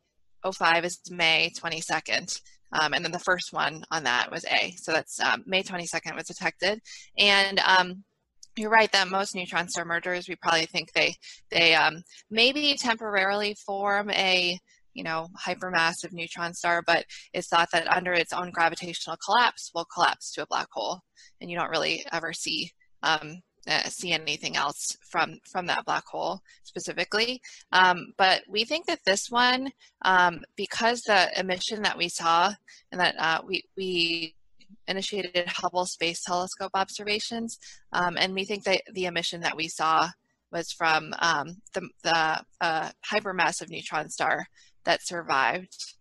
05 0.51 0.85
is 0.85 0.99
May 1.09 1.51
22nd. 1.57 2.41
Um, 2.73 2.93
and 2.93 3.05
then 3.05 3.11
the 3.11 3.19
first 3.19 3.53
one 3.53 3.83
on 3.91 4.03
that 4.03 4.31
was 4.31 4.45
A. 4.45 4.73
So 4.77 4.91
that's 4.91 5.19
um, 5.19 5.43
May 5.45 5.63
22nd 5.63 6.15
was 6.15 6.25
detected. 6.25 6.81
And 7.17 7.59
um, 7.59 8.03
you're 8.55 8.69
right 8.69 8.91
that 8.91 9.07
most 9.07 9.35
neutron 9.35 9.67
star 9.67 9.85
mergers, 9.85 10.27
we 10.27 10.35
probably 10.35 10.65
think 10.65 10.91
they 10.93 11.15
they 11.49 11.73
um, 11.75 12.03
maybe 12.29 12.75
temporarily 12.77 13.55
form 13.65 14.09
a 14.11 14.59
you 14.93 15.03
know 15.03 15.27
hypermassive 15.43 16.11
neutron 16.11 16.53
star, 16.53 16.83
but 16.85 17.05
it's 17.33 17.47
thought 17.47 17.69
that 17.73 17.91
under 17.93 18.13
its 18.13 18.33
own 18.33 18.51
gravitational 18.51 19.17
collapse 19.25 19.71
will 19.73 19.85
collapse 19.85 20.31
to 20.33 20.43
a 20.43 20.47
black 20.47 20.67
hole, 20.71 21.01
and 21.41 21.49
you 21.49 21.57
don't 21.57 21.71
really 21.71 22.05
ever 22.11 22.33
see 22.33 22.71
um, 23.01 23.41
uh, 23.67 23.83
see 23.83 24.11
anything 24.11 24.55
else 24.55 24.97
from 25.09 25.39
from 25.49 25.65
that 25.67 25.85
black 25.85 26.05
hole 26.05 26.41
specifically. 26.63 27.41
Um, 27.71 28.13
but 28.17 28.43
we 28.47 28.65
think 28.65 28.85
that 28.87 28.99
this 29.05 29.29
one, 29.29 29.71
um, 30.03 30.41
because 30.55 31.01
the 31.01 31.29
emission 31.39 31.81
that 31.83 31.97
we 31.97 32.09
saw 32.09 32.53
and 32.91 32.99
that 32.99 33.15
uh, 33.17 33.41
we 33.45 33.63
we 33.77 34.35
initiated 34.87 35.47
Hubble 35.47 35.85
Space 35.85 36.23
Telescope 36.23 36.71
observations, 36.73 37.57
um, 37.93 38.17
and 38.17 38.33
we 38.33 38.45
think 38.45 38.63
that 38.65 38.81
the 38.93 39.05
emission 39.05 39.41
that 39.41 39.55
we 39.55 39.67
saw 39.67 40.09
was 40.51 40.71
from 40.71 41.13
um, 41.19 41.57
the, 41.73 41.89
the 42.03 42.41
uh, 42.61 42.89
hypermassive 43.11 43.69
neutron 43.69 44.09
star 44.09 44.45
that 44.85 45.05
survived 45.05 45.95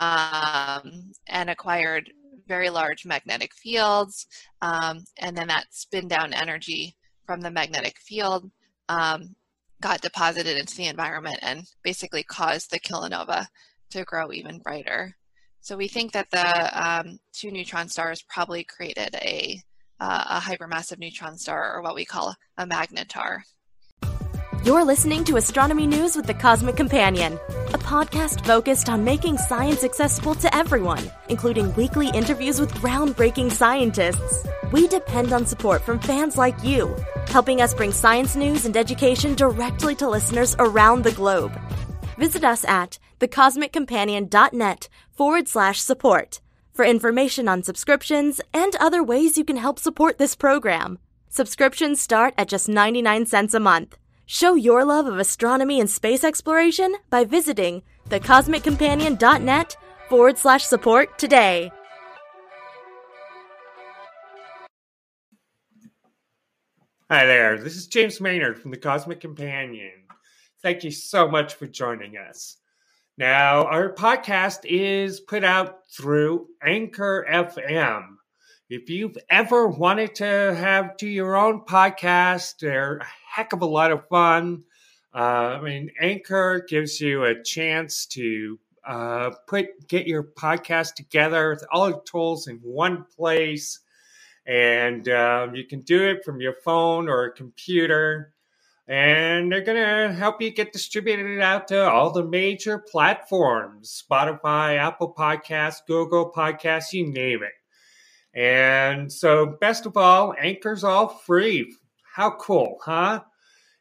um, 0.00 1.12
and 1.26 1.48
acquired 1.48 2.10
very 2.48 2.70
large 2.70 3.04
magnetic 3.06 3.52
fields, 3.54 4.26
um, 4.62 5.04
and 5.18 5.36
then 5.36 5.46
that 5.48 5.66
spin 5.70 6.08
down 6.08 6.32
energy 6.32 6.96
from 7.26 7.40
the 7.40 7.50
magnetic 7.50 7.98
field 7.98 8.50
um, 8.88 9.36
got 9.80 10.00
deposited 10.00 10.56
into 10.56 10.76
the 10.76 10.86
environment 10.86 11.38
and 11.42 11.64
basically 11.84 12.22
caused 12.22 12.70
the 12.70 12.80
kilonova 12.80 13.46
to 13.90 14.04
grow 14.04 14.32
even 14.32 14.58
brighter. 14.58 15.14
So 15.60 15.76
we 15.76 15.88
think 15.88 16.12
that 16.12 16.30
the 16.30 16.48
um, 16.82 17.18
two 17.32 17.50
neutron 17.50 17.88
stars 17.88 18.22
probably 18.22 18.64
created 18.64 19.14
a, 19.16 19.60
uh, 20.00 20.24
a 20.30 20.40
hypermassive 20.40 20.98
neutron 20.98 21.36
star, 21.36 21.76
or 21.76 21.82
what 21.82 21.94
we 21.94 22.04
call 22.04 22.34
a 22.56 22.66
magnetar. 22.66 23.40
You're 24.64 24.84
listening 24.84 25.24
to 25.24 25.36
Astronomy 25.36 25.86
News 25.86 26.16
with 26.16 26.26
the 26.26 26.34
Cosmic 26.34 26.76
Companion, 26.76 27.34
a 27.68 27.78
podcast 27.78 28.44
focused 28.44 28.88
on 28.88 29.04
making 29.04 29.38
science 29.38 29.84
accessible 29.84 30.34
to 30.34 30.54
everyone, 30.54 31.10
including 31.28 31.72
weekly 31.74 32.08
interviews 32.08 32.60
with 32.60 32.74
groundbreaking 32.74 33.52
scientists. 33.52 34.46
We 34.72 34.88
depend 34.88 35.32
on 35.32 35.46
support 35.46 35.82
from 35.82 36.00
fans 36.00 36.36
like 36.36 36.62
you, 36.64 36.94
helping 37.28 37.62
us 37.62 37.72
bring 37.72 37.92
science 37.92 38.34
news 38.36 38.66
and 38.66 38.76
education 38.76 39.34
directly 39.34 39.94
to 39.96 40.08
listeners 40.08 40.56
around 40.58 41.02
the 41.04 41.12
globe. 41.12 41.58
visit 42.18 42.44
us 42.44 42.64
at 42.64 42.98
thecosmiccompanion.net 43.20 44.88
forward 45.12 45.48
slash 45.48 45.80
support 45.80 46.40
for 46.74 46.84
information 46.84 47.48
on 47.48 47.62
subscriptions 47.62 48.40
and 48.52 48.74
other 48.76 49.02
ways 49.04 49.38
you 49.38 49.44
can 49.44 49.56
help 49.56 49.78
support 49.78 50.18
this 50.18 50.34
program. 50.34 50.98
Subscriptions 51.28 52.00
start 52.00 52.34
at 52.36 52.48
just 52.48 52.68
99 52.68 53.26
cents 53.26 53.54
a 53.54 53.60
month. 53.60 53.96
Show 54.30 54.56
your 54.56 54.84
love 54.84 55.06
of 55.06 55.18
astronomy 55.18 55.80
and 55.80 55.88
space 55.88 56.22
exploration 56.22 56.94
by 57.08 57.24
visiting 57.24 57.82
thecosmiccompanion.net 58.10 59.76
forward 60.10 60.36
slash 60.36 60.64
support 60.64 61.18
today. 61.18 61.72
Hi 67.10 67.24
there, 67.24 67.56
this 67.56 67.74
is 67.74 67.86
James 67.86 68.20
Maynard 68.20 68.60
from 68.60 68.70
the 68.70 68.76
Cosmic 68.76 69.18
Companion. 69.22 70.04
Thank 70.62 70.84
you 70.84 70.90
so 70.90 71.26
much 71.26 71.54
for 71.54 71.66
joining 71.66 72.18
us. 72.18 72.58
Now, 73.16 73.64
our 73.64 73.94
podcast 73.94 74.66
is 74.66 75.20
put 75.20 75.42
out 75.42 75.78
through 75.90 76.48
Anchor 76.62 77.26
FM. 77.30 78.17
If 78.70 78.90
you've 78.90 79.16
ever 79.30 79.66
wanted 79.66 80.16
to 80.16 80.26
have 80.26 80.98
do 80.98 81.08
your 81.08 81.36
own 81.36 81.62
podcast, 81.62 82.58
they're 82.58 82.98
a 82.98 83.06
heck 83.26 83.54
of 83.54 83.62
a 83.62 83.66
lot 83.66 83.92
of 83.92 84.06
fun. 84.08 84.64
Uh, 85.14 85.56
I 85.56 85.60
mean, 85.62 85.90
Anchor 85.98 86.66
gives 86.68 87.00
you 87.00 87.24
a 87.24 87.42
chance 87.42 88.04
to 88.08 88.58
uh, 88.86 89.30
put 89.46 89.88
get 89.88 90.06
your 90.06 90.22
podcast 90.22 90.96
together 90.96 91.48
with 91.48 91.64
all 91.72 91.86
the 91.86 92.02
tools 92.04 92.46
in 92.46 92.56
one 92.56 93.06
place, 93.16 93.80
and 94.44 95.08
um, 95.08 95.54
you 95.54 95.64
can 95.64 95.80
do 95.80 96.06
it 96.06 96.22
from 96.22 96.42
your 96.42 96.56
phone 96.62 97.08
or 97.08 97.24
a 97.24 97.32
computer 97.32 98.34
and 98.86 99.52
they're 99.52 99.60
going 99.60 99.76
to 99.76 100.14
help 100.14 100.40
you 100.40 100.50
get 100.50 100.72
distributed 100.72 101.40
out 101.40 101.68
to 101.68 101.88
all 101.90 102.10
the 102.10 102.24
major 102.24 102.78
platforms 102.78 104.02
Spotify, 104.10 104.78
Apple 104.78 105.12
Podcasts, 105.12 105.84
Google 105.86 106.32
Podcasts, 106.34 106.94
you 106.94 107.06
name 107.06 107.42
it. 107.42 107.52
And 108.38 109.12
so, 109.12 109.46
best 109.46 109.84
of 109.84 109.96
all, 109.96 110.32
Anchor's 110.38 110.84
all 110.84 111.08
free. 111.08 111.74
How 112.14 112.30
cool, 112.30 112.78
huh? 112.80 113.24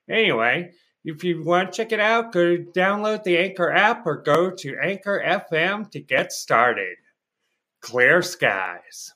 Anyway, 0.10 0.72
if 1.06 1.24
you 1.24 1.44
want 1.44 1.72
to 1.72 1.78
check 1.78 1.92
it 1.92 2.00
out, 2.00 2.32
go 2.32 2.58
download 2.58 3.24
the 3.24 3.38
Anchor 3.38 3.72
app 3.72 4.08
or 4.08 4.18
go 4.18 4.50
to 4.50 4.76
Anchor 4.82 5.24
FM 5.24 5.92
to 5.92 6.00
get 6.00 6.32
started. 6.32 6.98
Clear 7.82 8.24
skies. 8.24 9.14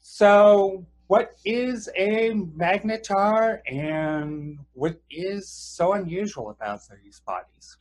So, 0.00 0.84
what 1.06 1.36
is 1.46 1.88
a 1.96 2.32
magnetar 2.32 3.60
and 3.66 4.58
what 4.74 5.00
is 5.10 5.48
so 5.48 5.94
unusual 5.94 6.50
about 6.50 6.80
these 7.02 7.20
bodies? 7.20 7.78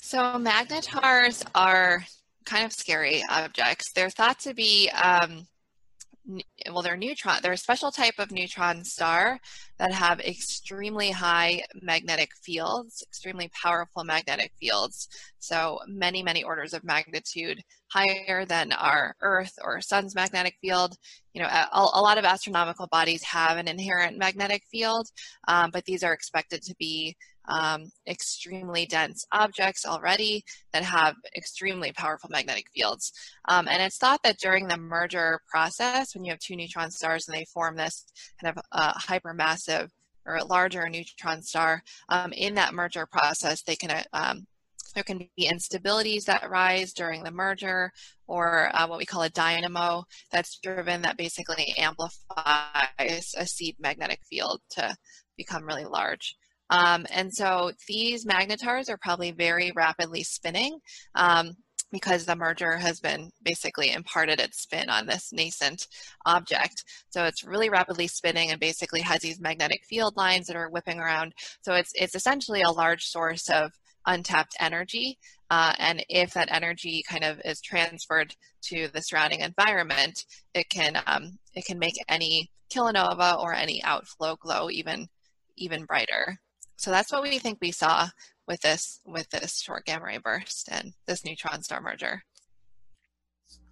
So 0.00 0.18
magnetars 0.18 1.44
are 1.54 2.04
kind 2.44 2.64
of 2.64 2.72
scary 2.72 3.22
objects. 3.28 3.92
They're 3.92 4.10
thought 4.10 4.40
to 4.40 4.54
be 4.54 4.90
um, 4.90 5.46
well, 6.70 6.82
they're 6.82 6.96
neutron. 6.96 7.38
They're 7.42 7.52
a 7.52 7.56
special 7.56 7.90
type 7.90 8.14
of 8.18 8.30
neutron 8.30 8.84
star 8.84 9.40
that 9.78 9.92
have 9.92 10.20
extremely 10.20 11.10
high 11.10 11.62
magnetic 11.82 12.30
fields, 12.42 13.02
extremely 13.08 13.50
powerful 13.62 14.04
magnetic 14.04 14.52
fields. 14.60 15.08
So 15.38 15.78
many, 15.88 16.22
many 16.22 16.42
orders 16.42 16.74
of 16.74 16.84
magnitude 16.84 17.62
higher 17.90 18.44
than 18.44 18.72
our 18.72 19.16
Earth 19.20 19.54
or 19.64 19.80
Sun's 19.80 20.14
magnetic 20.14 20.56
field. 20.60 20.96
You 21.32 21.42
know, 21.42 21.48
a, 21.48 21.68
a 21.72 22.00
lot 22.00 22.18
of 22.18 22.24
astronomical 22.24 22.86
bodies 22.88 23.22
have 23.24 23.56
an 23.56 23.66
inherent 23.66 24.18
magnetic 24.18 24.62
field, 24.70 25.08
um, 25.48 25.70
but 25.72 25.84
these 25.84 26.02
are 26.02 26.12
expected 26.12 26.62
to 26.62 26.74
be 26.78 27.16
um, 27.48 27.90
extremely 28.06 28.86
dense 28.86 29.26
objects 29.32 29.86
already 29.86 30.44
that 30.72 30.82
have 30.82 31.14
extremely 31.36 31.92
powerful 31.92 32.30
magnetic 32.30 32.66
fields. 32.74 33.12
Um, 33.48 33.68
and 33.68 33.82
it's 33.82 33.98
thought 33.98 34.22
that 34.24 34.38
during 34.38 34.68
the 34.68 34.76
merger 34.76 35.40
process, 35.48 36.14
when 36.14 36.24
you 36.24 36.30
have 36.30 36.40
two 36.40 36.56
neutron 36.56 36.90
stars 36.90 37.26
and 37.26 37.36
they 37.36 37.44
form 37.46 37.76
this 37.76 38.04
kind 38.40 38.56
of 38.56 38.62
uh, 38.72 38.94
hypermassive 38.94 39.88
or 40.26 40.36
a 40.36 40.44
larger 40.44 40.88
neutron 40.88 41.42
star, 41.42 41.82
um, 42.08 42.32
in 42.32 42.54
that 42.54 42.74
merger 42.74 43.06
process, 43.06 43.62
they 43.62 43.76
can 43.76 44.04
um, 44.12 44.46
there 44.94 45.04
can 45.04 45.18
be 45.36 45.48
instabilities 45.48 46.24
that 46.24 46.50
rise 46.50 46.92
during 46.92 47.22
the 47.22 47.30
merger 47.30 47.92
or 48.26 48.70
uh, 48.74 48.86
what 48.86 48.98
we 48.98 49.06
call 49.06 49.22
a 49.22 49.30
dynamo 49.30 50.04
that's 50.32 50.58
driven 50.58 51.02
that 51.02 51.16
basically 51.16 51.74
amplifies 51.78 53.34
a 53.36 53.46
seed 53.46 53.76
magnetic 53.78 54.20
field 54.28 54.60
to 54.70 54.96
become 55.36 55.64
really 55.64 55.84
large. 55.84 56.36
Um, 56.70 57.06
and 57.10 57.32
so 57.32 57.72
these 57.86 58.24
magnetars 58.24 58.88
are 58.88 58.98
probably 58.98 59.32
very 59.32 59.72
rapidly 59.74 60.22
spinning 60.22 60.78
um, 61.14 61.52
because 61.92 62.24
the 62.24 62.36
merger 62.36 62.76
has 62.76 63.00
been 63.00 63.30
basically 63.42 63.92
imparted 63.92 64.40
its 64.40 64.62
spin 64.62 64.88
on 64.88 65.06
this 65.06 65.32
nascent 65.32 65.88
object. 66.24 66.84
So 67.10 67.24
it's 67.24 67.44
really 67.44 67.68
rapidly 67.68 68.06
spinning 68.06 68.50
and 68.50 68.60
basically 68.60 69.00
has 69.00 69.20
these 69.20 69.40
magnetic 69.40 69.82
field 69.88 70.16
lines 70.16 70.46
that 70.46 70.56
are 70.56 70.70
whipping 70.70 71.00
around. 71.00 71.34
So 71.62 71.74
it's, 71.74 71.92
it's 71.94 72.14
essentially 72.14 72.62
a 72.62 72.70
large 72.70 73.04
source 73.04 73.50
of 73.50 73.72
untapped 74.06 74.56
energy. 74.60 75.18
Uh, 75.50 75.74
and 75.78 76.04
if 76.08 76.32
that 76.34 76.48
energy 76.52 77.02
kind 77.08 77.24
of 77.24 77.40
is 77.44 77.60
transferred 77.60 78.34
to 78.62 78.88
the 78.88 79.00
surrounding 79.00 79.40
environment, 79.40 80.24
it 80.54 80.68
can 80.70 81.00
um, 81.06 81.38
it 81.54 81.64
can 81.64 81.78
make 81.78 81.94
any 82.08 82.50
kilonova 82.72 83.38
or 83.38 83.52
any 83.52 83.82
outflow 83.82 84.36
glow 84.36 84.70
even 84.70 85.08
even 85.56 85.84
brighter. 85.84 86.38
So 86.80 86.90
that's 86.90 87.12
what 87.12 87.22
we 87.22 87.38
think 87.38 87.58
we 87.60 87.72
saw 87.72 88.08
with 88.48 88.62
this 88.62 89.00
with 89.04 89.28
this 89.28 89.60
short 89.60 89.84
gamma 89.84 90.06
ray 90.06 90.16
burst 90.16 90.70
and 90.72 90.94
this 91.06 91.26
neutron 91.26 91.62
star 91.62 91.82
merger. 91.82 92.22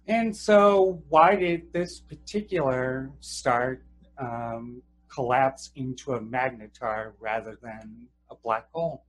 And 0.05 0.35
so, 0.35 1.01
why 1.09 1.35
did 1.35 1.73
this 1.73 2.01
particular 2.01 3.09
star 3.19 3.81
um, 4.19 4.83
collapse 5.11 5.71
into 5.75 6.13
a 6.13 6.19
magnetar 6.19 7.13
rather 7.19 7.57
than 7.63 8.05
a 8.29 8.35
black 8.35 8.67
hole? 8.71 9.05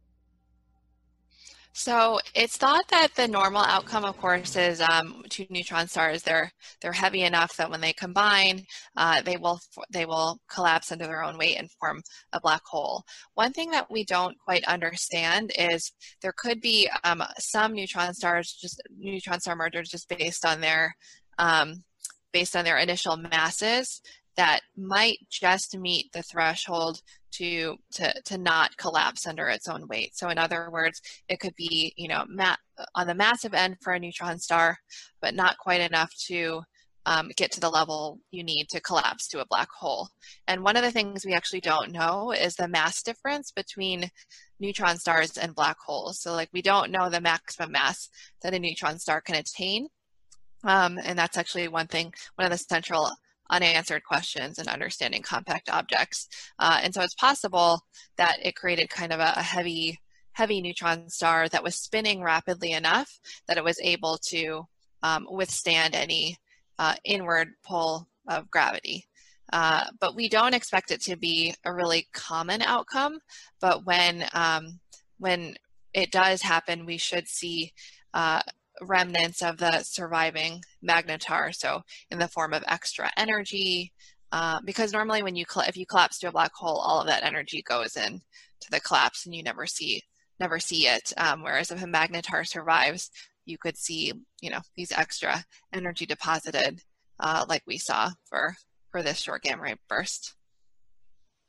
So 1.73 2.19
it's 2.35 2.57
thought 2.57 2.87
that 2.89 3.15
the 3.15 3.29
normal 3.29 3.63
outcome, 3.63 4.05
of 4.05 4.17
course, 4.19 4.57
is 4.57 4.81
um, 4.81 5.23
two 5.29 5.47
neutron 5.51 5.87
stars. 5.87 6.23
They're 6.23 6.51
they're 6.81 6.93
heavy 6.93 7.23
enough 7.23 7.57
that 7.57 7.71
when 7.71 7.81
they 7.81 7.93
combine, 7.93 8.65
uh, 8.97 9.23
they 9.23 9.37
will 9.37 9.61
they 9.91 10.05
will 10.05 10.39
collapse 10.51 10.91
under 10.91 11.07
their 11.07 11.23
own 11.23 11.39
weight 11.39 11.57
and 11.59 11.71
form 11.73 12.03
a 12.33 12.41
black 12.41 12.63
hole. 12.67 13.05
One 13.35 13.53
thing 13.53 13.71
that 13.71 13.91
we 13.91 14.05
don't 14.05 14.37
quite 14.45 14.65
understand 14.65 15.53
is 15.57 15.93
there 16.23 16.35
could 16.37 16.61
be 16.61 16.91
um, 17.05 17.23
some 17.39 17.73
neutron 17.73 18.15
stars, 18.15 18.53
just 18.61 18.83
neutron 18.99 19.41
star 19.41 19.55
mergers, 19.55 19.91
just 19.91 20.09
based 20.09 20.45
on 20.45 20.61
their 20.61 20.95
um, 21.39 21.85
based 22.33 22.57
on 22.57 22.65
their 22.65 22.79
initial 22.79 23.17
masses 23.17 24.03
that 24.41 24.63
might 24.75 25.19
just 25.31 25.77
meet 25.77 26.11
the 26.15 26.23
threshold 26.23 27.03
to 27.33 27.77
to 27.93 28.23
to 28.23 28.39
not 28.39 28.75
collapse 28.79 29.27
under 29.27 29.49
its 29.49 29.69
own 29.69 29.87
weight. 29.87 30.17
So 30.17 30.31
in 30.31 30.39
other 30.39 30.71
words, 30.73 30.99
it 31.29 31.41
could 31.41 31.55
be 31.57 31.93
you 31.99 32.09
know 32.09 32.25
ma- 32.27 32.57
on 32.95 33.07
the 33.07 33.15
massive 33.15 33.53
end 33.53 33.77
for 33.83 33.93
a 33.93 34.01
neutron 34.01 34.39
star, 34.39 34.79
but 35.21 35.35
not 35.35 35.59
quite 35.59 35.83
enough 35.83 36.11
to 36.29 36.63
um, 37.05 37.31
get 37.37 37.53
to 37.53 37.61
the 37.61 37.69
level 37.69 38.19
you 38.31 38.43
need 38.43 38.69
to 38.71 38.81
collapse 38.81 39.29
to 39.29 39.41
a 39.41 39.47
black 39.51 39.69
hole. 39.79 40.09
And 40.49 40.65
one 40.65 40.77
of 40.77 40.83
the 40.85 40.91
things 40.91 41.27
we 41.27 41.35
actually 41.35 41.61
don't 41.61 41.93
know 41.93 42.33
is 42.33 42.55
the 42.55 42.69
mass 42.69 43.03
difference 43.03 43.51
between 43.51 44.11
neutron 44.59 44.97
stars 44.97 45.37
and 45.37 45.55
black 45.55 45.77
holes. 45.87 46.23
So 46.23 46.33
like 46.33 46.49
we 46.55 46.63
don't 46.63 46.91
know 46.91 47.11
the 47.11 47.21
maximum 47.21 47.73
mass 47.73 48.09
that 48.43 48.55
a 48.55 48.59
neutron 48.59 48.99
star 48.99 49.21
can 49.21 49.35
attain. 49.35 49.89
Um, 50.65 50.99
and 51.05 51.19
that's 51.19 51.37
actually 51.37 51.69
one 51.69 51.89
thing, 51.89 52.13
one 52.37 52.47
of 52.47 52.53
the 52.53 52.59
central 52.59 53.11
unanswered 53.51 54.05
questions 54.05 54.59
and 54.59 54.69
understanding 54.69 55.23
compact 55.23 55.69
objects. 55.69 56.29
Uh, 56.59 56.81
and 56.83 56.95
so 56.95 57.03
it's 57.03 57.15
possible 57.15 57.81
that 58.17 58.39
it 58.43 58.57
created 58.57 58.89
kind 58.89 59.13
of 59.13 59.21
a, 59.21 59.35
a 59.37 59.43
heavy, 59.43 59.99
heavy 60.33 60.61
neutron 60.61 61.09
star 61.09 61.49
that 61.49 61.63
was 61.63 61.75
spinning 61.75 62.23
rapidly 62.23 62.73
enough 62.73 63.19
that 63.47 63.59
it 63.59 63.65
was 63.65 63.79
able 63.83 64.19
to 64.29 64.67
um, 65.03 65.27
withstand 65.31 65.95
any 65.95 66.37
uh, 66.79 66.95
inward 67.05 67.49
pull 67.67 68.09
of 68.29 68.51
gravity. 68.51 69.05
Uh, 69.53 69.85
but 70.01 70.15
we 70.15 70.29
don't 70.29 70.55
expect 70.55 70.91
it 70.91 71.01
to 71.03 71.17
be 71.17 71.55
a 71.65 71.75
really 71.75 72.07
common 72.13 72.63
outcome. 72.63 73.19
But 73.61 73.85
when 73.85 74.25
um, 74.33 74.79
when 75.19 75.57
it 75.93 76.13
does 76.13 76.41
happen, 76.41 76.87
we 76.87 76.99
should 76.99 77.27
see 77.27 77.73
uh, 78.15 78.41
remnants 78.81 79.43
of 79.43 79.59
the 79.59 79.83
surviving 79.83 80.63
magnetar, 80.87 81.55
so 81.55 81.83
in 82.11 82.19
the 82.19 82.29
form 82.29 82.53
of 82.53 82.65
extra 82.67 83.11
energy, 83.17 83.93
uh, 84.33 84.61
because 84.65 84.93
normally 84.93 85.23
when 85.23 85.37
you 85.37 85.45
if 85.67 85.77
you 85.77 85.87
collapse 85.87 86.19
to 86.19 86.29
a 86.29 86.33
black 86.33 86.53
hole, 86.55 86.79
all 86.79 87.01
of 87.01 87.07
that 87.07 87.25
energy 87.25 87.63
goes 87.63 87.97
in 87.97 88.21
to 88.61 88.71
the 88.71 88.81
collapse, 88.81 89.27
and 89.27 89.35
you 89.35 89.43
never 89.43 89.67
see 89.67 90.03
never 90.39 90.59
see 90.59 90.87
it. 90.87 91.13
Um, 91.17 91.43
whereas 91.43 91.71
if 91.71 91.83
a 91.83 91.87
magnetar 91.87 92.47
survives, 92.47 93.11
you 93.45 93.59
could 93.59 93.77
see 93.77 94.13
you 94.41 94.51
know 94.51 94.61
these 94.77 94.93
extra 94.93 95.45
energy 95.73 96.07
deposited, 96.07 96.81
uh, 97.19 97.45
like 97.49 97.63
we 97.67 97.79
saw 97.79 98.11
for 98.29 98.57
for 98.91 99.03
this 99.03 99.21
short 99.21 99.43
gamma 99.43 99.63
ray 99.63 99.75
burst. 99.89 100.35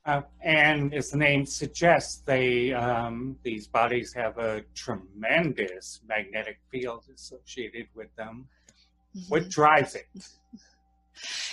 Uh, 0.03 0.21
and 0.43 0.93
as 0.95 1.11
the 1.11 1.17
name 1.17 1.45
suggests, 1.45 2.23
they 2.25 2.73
um, 2.73 3.37
these 3.43 3.67
bodies 3.67 4.11
have 4.13 4.37
a 4.39 4.61
tremendous 4.73 6.01
magnetic 6.07 6.59
field 6.71 7.03
associated 7.13 7.87
with 7.93 8.13
them. 8.15 8.47
Mm-hmm. 9.15 9.29
What 9.29 9.49
drives 9.49 9.95
it? 9.95 10.07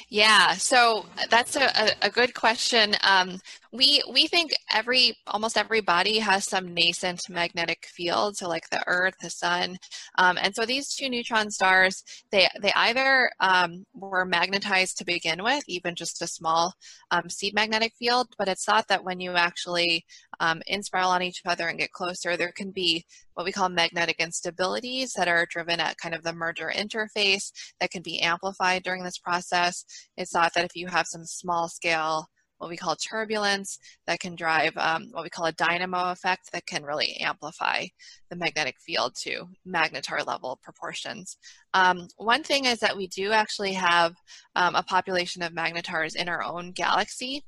Yeah, 0.09 0.53
so 0.55 1.07
that's 1.31 1.57
a, 1.57 1.91
a, 2.03 2.11
good 2.11 2.35
question. 2.35 2.95
Um, 3.03 3.39
we 3.73 4.03
we 4.11 4.27
think 4.27 4.53
every 4.73 5.15
almost 5.27 5.59
every 5.59 5.81
body 5.81 6.19
has 6.19 6.45
some 6.45 6.73
nascent 6.73 7.29
magnetic 7.29 7.87
field, 7.87 8.37
so 8.37 8.49
like 8.49 8.69
the 8.71 8.83
Earth, 8.87 9.15
the 9.21 9.31
Sun, 9.31 9.79
um, 10.17 10.39
and 10.41 10.55
so 10.55 10.65
these 10.65 10.95
two 10.95 11.09
neutron 11.11 11.51
stars, 11.51 12.03
they 12.31 12.49
they 12.61 12.73
either 12.75 13.31
um, 13.41 13.85
were 13.95 14.25
magnetized 14.25 14.99
to 14.99 15.05
begin 15.05 15.43
with, 15.43 15.65
even 15.69 15.95
just 15.95 16.23
a 16.23 16.27
small 16.27 16.75
um, 17.11 17.29
seed 17.29 17.55
magnetic 17.55 17.93
field, 17.99 18.29
but 18.39 18.49
it's 18.49 18.65
thought 18.65 18.89
that 18.89 19.05
when 19.05 19.21
you 19.21 19.33
actually 19.33 20.05
um, 20.41 20.63
inspiral 20.71 21.09
on 21.09 21.23
each 21.23 21.43
other 21.47 21.69
and 21.69 21.79
get 21.79 21.93
closer, 21.93 22.37
there 22.37 22.53
can 22.53 22.71
be 22.71 23.05
what 23.35 23.45
we 23.45 23.53
call 23.53 23.69
magnetic 23.69 24.19
instabilities 24.19 25.13
that 25.17 25.29
are 25.29 25.47
driven 25.51 25.81
at 25.81 25.99
kind 25.99 26.15
of 26.15 26.23
the 26.23 26.33
merger 26.33 26.73
interface 26.75 27.51
that 27.81 27.91
can 27.91 28.03
be 28.03 28.21
amplified 28.21 28.83
during 28.83 29.03
this 29.03 29.19
process. 29.19 29.85
It's 30.17 30.33
thought 30.33 30.53
that 30.55 30.65
if 30.65 30.77
you 30.77 30.87
have 30.89 31.07
some 31.07 31.25
small 31.25 31.69
scale 31.69 32.29
what 32.59 32.71
we 32.71 32.77
call 32.77 32.97
turbulence 32.97 33.79
that 34.07 34.21
can 34.21 34.35
drive 34.35 34.73
um, 34.77 35.09
what 35.13 35.25
we 35.25 35.31
call 35.31 35.47
a 35.47 35.53
dynamo 35.53 36.11
effect 36.11 36.51
that 36.53 36.67
can 36.67 36.83
really 36.83 37.17
amplify 37.21 37.87
the 38.31 38.37
magnetic 38.37 38.77
field 38.85 39.15
to 39.17 39.45
magnetar 39.67 40.27
level 40.27 40.59
proportions. 40.63 41.39
Um, 41.73 42.09
one 42.17 42.43
thing 42.43 42.65
is 42.67 42.81
that 42.81 42.97
we 42.97 43.07
do 43.07 43.33
actually 43.33 43.73
have 43.75 44.15
um, 44.57 44.75
a 44.75 44.83
population 44.83 45.43
of 45.43 45.53
magnetars 45.53 46.17
in 46.17 46.29
our 46.29 46.43
own 46.43 46.73
galaxy. 46.73 47.45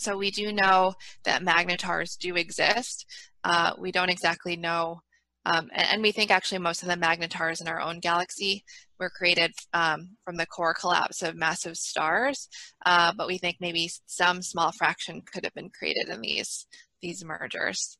So 0.00 0.16
we 0.16 0.30
do 0.30 0.52
know 0.52 0.94
that 1.24 1.42
magnetars 1.42 2.16
do 2.18 2.36
exist. 2.36 3.06
Uh, 3.44 3.72
we 3.78 3.92
don't 3.92 4.10
exactly 4.10 4.56
know 4.56 5.00
um, 5.46 5.70
and, 5.72 5.88
and, 5.92 6.02
we 6.02 6.12
think 6.12 6.30
actually 6.30 6.58
most 6.58 6.82
of 6.82 6.88
the 6.88 6.96
magnetars 6.96 7.62
in 7.62 7.68
our 7.68 7.80
own 7.80 7.98
galaxy 7.98 8.62
were 8.98 9.08
created 9.08 9.52
um, 9.72 10.10
from 10.22 10.36
the 10.36 10.46
core 10.46 10.74
collapse 10.74 11.22
of 11.22 11.34
massive 11.34 11.76
stars, 11.76 12.48
uh, 12.84 13.12
but 13.16 13.26
we 13.26 13.38
think 13.38 13.56
maybe 13.58 13.90
some 14.04 14.42
small 14.42 14.70
fraction 14.72 15.22
could 15.22 15.44
have 15.44 15.54
been 15.54 15.70
created 15.70 16.08
in 16.08 16.20
these, 16.20 16.66
these 17.00 17.24
mergers. 17.24 17.96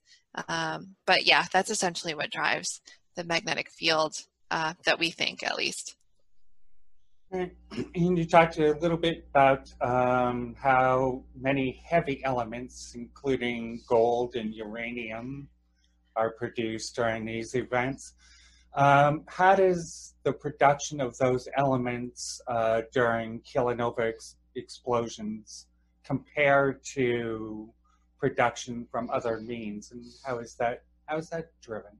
Um, 0.48 0.96
but 1.06 1.24
yeah, 1.24 1.46
that's 1.50 1.70
essentially 1.70 2.14
what 2.14 2.30
drives 2.30 2.82
the 3.16 3.24
magnetic 3.24 3.70
field 3.70 4.16
uh, 4.50 4.74
that 4.84 4.98
we 4.98 5.10
think 5.10 5.42
at 5.42 5.56
least. 5.56 5.96
And 7.33 7.53
you 7.95 8.25
talked 8.25 8.59
a 8.59 8.75
little 8.75 8.97
bit 8.97 9.27
about 9.31 9.73
um, 9.81 10.57
how 10.59 11.23
many 11.38 11.81
heavy 11.85 12.23
elements, 12.25 12.95
including 12.95 13.81
gold 13.88 14.35
and 14.35 14.53
uranium, 14.53 15.49
are 16.16 16.31
produced 16.31 16.97
during 16.97 17.25
these 17.25 17.55
events. 17.55 18.14
Um, 18.75 19.25
how 19.27 19.55
does 19.55 20.14
the 20.23 20.33
production 20.33 21.01
of 21.01 21.16
those 21.19 21.49
elements 21.57 22.40
uh, 22.47 22.83
during 22.93 23.40
kilonova 23.40 24.09
ex- 24.09 24.37
explosions 24.57 25.66
compare 26.05 26.81
to 26.95 27.73
production 28.19 28.87
from 28.90 29.09
other 29.11 29.40
means, 29.40 29.93
and 29.93 30.05
how 30.25 30.38
is 30.38 30.55
that 30.57 30.83
how 31.07 31.16
is 31.16 31.31
that 31.31 31.51
driven? 31.62 31.93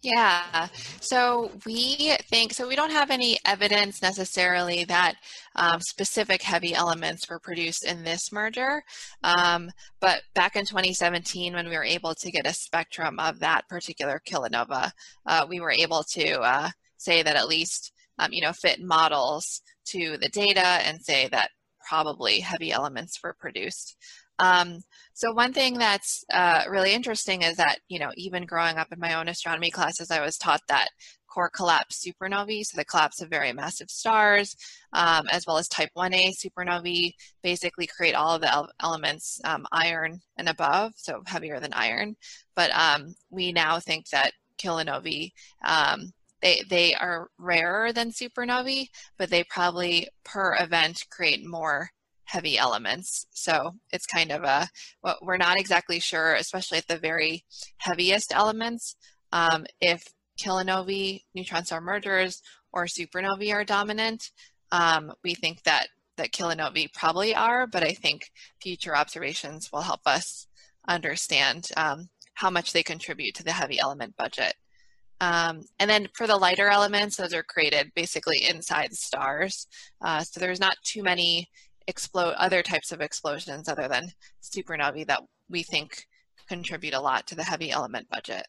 Yeah, 0.00 0.68
so 1.00 1.50
we 1.66 2.14
think, 2.30 2.52
so 2.52 2.68
we 2.68 2.76
don't 2.76 2.92
have 2.92 3.10
any 3.10 3.36
evidence 3.44 4.00
necessarily 4.00 4.84
that 4.84 5.16
um, 5.56 5.80
specific 5.80 6.40
heavy 6.40 6.72
elements 6.72 7.28
were 7.28 7.40
produced 7.40 7.84
in 7.84 8.04
this 8.04 8.30
merger. 8.30 8.84
Um, 9.24 9.72
but 10.00 10.22
back 10.34 10.54
in 10.54 10.66
2017, 10.66 11.52
when 11.52 11.68
we 11.68 11.76
were 11.76 11.82
able 11.82 12.14
to 12.14 12.30
get 12.30 12.46
a 12.46 12.52
spectrum 12.54 13.18
of 13.18 13.40
that 13.40 13.68
particular 13.68 14.22
kilonova, 14.24 14.92
uh, 15.26 15.46
we 15.48 15.58
were 15.58 15.72
able 15.72 16.04
to 16.12 16.40
uh, 16.42 16.70
say 16.96 17.24
that 17.24 17.34
at 17.34 17.48
least, 17.48 17.92
um, 18.20 18.32
you 18.32 18.40
know, 18.40 18.52
fit 18.52 18.80
models 18.80 19.62
to 19.86 20.16
the 20.18 20.28
data 20.28 20.60
and 20.60 21.00
say 21.02 21.26
that 21.32 21.50
probably 21.88 22.38
heavy 22.38 22.70
elements 22.70 23.18
were 23.24 23.34
produced. 23.40 23.96
Um, 24.38 24.82
so 25.14 25.32
one 25.32 25.52
thing 25.52 25.78
that's 25.78 26.24
uh, 26.32 26.64
really 26.68 26.92
interesting 26.92 27.42
is 27.42 27.56
that, 27.56 27.80
you 27.88 27.98
know, 27.98 28.10
even 28.16 28.46
growing 28.46 28.76
up 28.76 28.92
in 28.92 29.00
my 29.00 29.14
own 29.14 29.28
astronomy 29.28 29.70
classes, 29.70 30.10
I 30.10 30.20
was 30.20 30.38
taught 30.38 30.62
that 30.68 30.88
core 31.28 31.50
collapse 31.50 32.04
supernovae, 32.04 32.64
so 32.64 32.76
the 32.76 32.84
collapse 32.84 33.20
of 33.20 33.28
very 33.28 33.52
massive 33.52 33.90
stars, 33.90 34.56
um, 34.92 35.28
as 35.28 35.46
well 35.46 35.58
as 35.58 35.68
type 35.68 35.90
1a 35.96 36.34
supernovae, 36.34 37.12
basically 37.42 37.86
create 37.86 38.14
all 38.14 38.34
of 38.34 38.40
the 38.40 38.68
elements 38.80 39.40
um, 39.44 39.66
iron 39.72 40.20
and 40.36 40.48
above, 40.48 40.92
so 40.96 41.22
heavier 41.26 41.60
than 41.60 41.72
iron. 41.74 42.16
But 42.54 42.70
um, 42.72 43.14
we 43.30 43.52
now 43.52 43.78
think 43.78 44.08
that 44.10 44.32
kilonovae, 44.58 45.30
um, 45.64 46.12
they, 46.42 46.62
they 46.68 46.94
are 46.94 47.28
rarer 47.38 47.92
than 47.92 48.10
supernovae, 48.10 48.88
but 49.18 49.30
they 49.30 49.44
probably 49.44 50.08
per 50.24 50.56
event 50.56 51.04
create 51.10 51.46
more 51.46 51.90
heavy 52.28 52.58
elements. 52.58 53.26
So 53.30 53.74
it's 53.90 54.06
kind 54.06 54.30
of 54.30 54.44
a, 54.44 54.68
well, 55.02 55.18
we're 55.22 55.38
not 55.38 55.58
exactly 55.58 55.98
sure, 55.98 56.34
especially 56.34 56.78
at 56.78 56.86
the 56.86 56.98
very 56.98 57.44
heaviest 57.78 58.34
elements, 58.34 58.96
um, 59.32 59.64
if 59.80 60.04
kilonovae, 60.38 61.22
neutron 61.34 61.64
star 61.64 61.80
mergers, 61.80 62.42
or 62.72 62.84
supernovae 62.84 63.52
are 63.52 63.64
dominant. 63.64 64.30
Um, 64.70 65.12
we 65.24 65.34
think 65.34 65.62
that, 65.62 65.88
that 66.18 66.32
kilonovae 66.32 66.92
probably 66.92 67.34
are, 67.34 67.66
but 67.66 67.82
I 67.82 67.92
think 67.92 68.30
future 68.62 68.94
observations 68.94 69.72
will 69.72 69.80
help 69.80 70.00
us 70.04 70.46
understand 70.86 71.70
um, 71.78 72.10
how 72.34 72.50
much 72.50 72.72
they 72.72 72.82
contribute 72.82 73.34
to 73.36 73.44
the 73.44 73.52
heavy 73.52 73.80
element 73.80 74.14
budget. 74.16 74.54
Um, 75.20 75.62
and 75.80 75.90
then 75.90 76.08
for 76.14 76.26
the 76.26 76.36
lighter 76.36 76.68
elements, 76.68 77.16
those 77.16 77.34
are 77.34 77.42
created 77.42 77.90
basically 77.96 78.46
inside 78.48 78.92
stars. 78.92 79.66
Uh, 80.00 80.20
so 80.20 80.38
there's 80.38 80.60
not 80.60 80.76
too 80.84 81.02
many 81.02 81.48
explode 81.88 82.34
other 82.36 82.62
types 82.62 82.92
of 82.92 83.00
explosions 83.00 83.68
other 83.68 83.88
than 83.88 84.12
supernovae 84.42 85.06
that 85.06 85.22
we 85.48 85.62
think 85.64 86.06
contribute 86.48 86.94
a 86.94 87.00
lot 87.00 87.26
to 87.26 87.34
the 87.34 87.42
heavy 87.42 87.70
element 87.70 88.08
budget. 88.08 88.46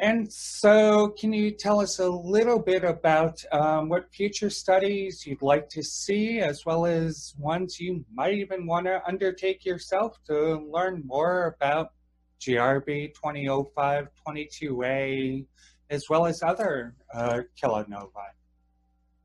And 0.00 0.32
so, 0.32 1.08
can 1.10 1.30
you 1.32 1.50
tell 1.50 1.78
us 1.78 1.98
a 1.98 2.08
little 2.08 2.58
bit 2.58 2.84
about 2.84 3.44
um, 3.52 3.90
what 3.90 4.10
future 4.10 4.48
studies 4.48 5.26
you'd 5.26 5.42
like 5.42 5.68
to 5.70 5.82
see, 5.82 6.40
as 6.40 6.64
well 6.64 6.86
as 6.86 7.34
ones 7.38 7.78
you 7.78 8.02
might 8.14 8.32
even 8.32 8.66
want 8.66 8.86
to 8.86 9.06
undertake 9.06 9.66
yourself 9.66 10.18
to 10.26 10.66
learn 10.72 11.02
more 11.04 11.54
about 11.54 11.92
GRB 12.40 13.12
2005, 13.12 14.08
22A, 14.26 15.44
as 15.90 16.08
well 16.08 16.24
as 16.24 16.42
other 16.42 16.94
uh, 17.12 17.40
kilonovae? 17.62 18.39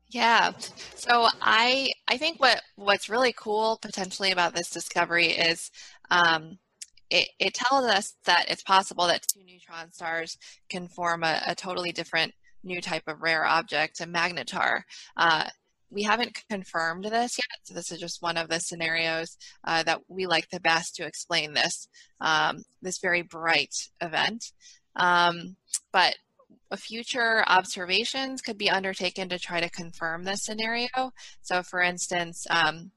Yeah. 0.08 0.52
So 0.94 1.26
I 1.40 1.90
I 2.08 2.16
think 2.16 2.40
what 2.40 2.62
what's 2.76 3.08
really 3.08 3.34
cool 3.36 3.78
potentially 3.82 4.30
about 4.30 4.54
this 4.54 4.70
discovery 4.70 5.28
is 5.28 5.70
um, 6.10 6.58
it, 7.10 7.28
it 7.38 7.54
tells 7.54 7.84
us 7.86 8.14
that 8.24 8.46
it's 8.48 8.62
possible 8.62 9.06
that 9.08 9.22
two 9.22 9.42
neutron 9.44 9.92
stars 9.92 10.38
can 10.68 10.88
form 10.88 11.24
a, 11.24 11.40
a 11.46 11.54
totally 11.54 11.92
different 11.92 12.32
new 12.64 12.80
type 12.80 13.04
of 13.06 13.22
rare 13.22 13.44
object, 13.44 14.00
a 14.00 14.06
magnetar. 14.06 14.82
Uh, 15.16 15.48
we 15.90 16.02
haven't 16.02 16.38
confirmed 16.50 17.04
this 17.04 17.38
yet, 17.38 17.60
so 17.62 17.74
this 17.74 17.92
is 17.92 18.00
just 18.00 18.22
one 18.22 18.36
of 18.36 18.48
the 18.48 18.58
scenarios 18.60 19.36
uh, 19.64 19.82
that 19.84 20.00
we 20.08 20.26
like 20.26 20.48
the 20.50 20.60
best 20.60 20.96
to 20.96 21.06
explain 21.06 21.54
this 21.54 21.88
um, 22.20 22.62
this 22.82 22.98
very 22.98 23.22
bright 23.22 23.74
event. 24.00 24.52
Um, 24.96 25.56
but 25.92 26.16
future 26.74 27.44
observations 27.46 28.42
could 28.42 28.58
be 28.58 28.70
undertaken 28.70 29.28
to 29.28 29.38
try 29.38 29.60
to 29.60 29.70
confirm 29.70 30.24
this 30.24 30.44
scenario. 30.44 31.12
So 31.42 31.62
for 31.62 31.82
instance, 31.82 32.46
um, 32.50 32.90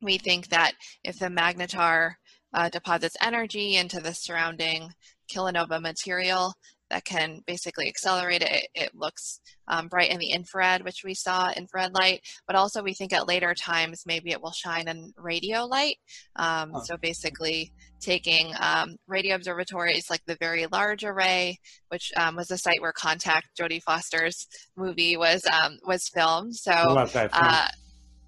we 0.00 0.18
think 0.18 0.48
that 0.48 0.72
if 1.02 1.18
the 1.18 1.26
magnetar 1.26 2.14
uh, 2.52 2.68
deposits 2.68 3.16
energy 3.20 3.76
into 3.76 4.00
the 4.00 4.12
surrounding 4.12 4.92
kilonova 5.32 5.80
material, 5.80 6.54
that 6.90 7.04
can 7.04 7.40
basically 7.46 7.88
accelerate 7.88 8.42
it. 8.42 8.68
It 8.74 8.90
looks 8.94 9.40
um, 9.68 9.88
bright 9.88 10.10
in 10.10 10.18
the 10.18 10.30
infrared, 10.30 10.84
which 10.84 11.02
we 11.04 11.14
saw 11.14 11.50
infrared 11.56 11.92
light, 11.94 12.20
but 12.46 12.56
also 12.56 12.82
we 12.82 12.94
think 12.94 13.12
at 13.12 13.28
later 13.28 13.54
times 13.54 14.02
maybe 14.06 14.30
it 14.30 14.40
will 14.40 14.52
shine 14.52 14.88
in 14.88 15.12
radio 15.16 15.64
light. 15.64 15.96
Um, 16.36 16.72
huh. 16.72 16.80
So 16.84 16.96
basically 16.96 17.72
taking 18.00 18.52
um, 18.60 18.96
radio 19.06 19.34
observatories 19.34 20.10
like 20.10 20.24
the 20.26 20.36
Very 20.38 20.66
Large 20.66 21.04
Array, 21.04 21.58
which 21.88 22.12
um, 22.16 22.36
was 22.36 22.48
the 22.48 22.58
site 22.58 22.80
where 22.80 22.92
Contact, 22.92 23.48
Jodie 23.58 23.82
Foster's 23.82 24.46
movie 24.76 25.16
was 25.16 25.44
um, 25.46 25.78
was 25.86 26.08
filmed. 26.08 26.54
So. 26.54 26.72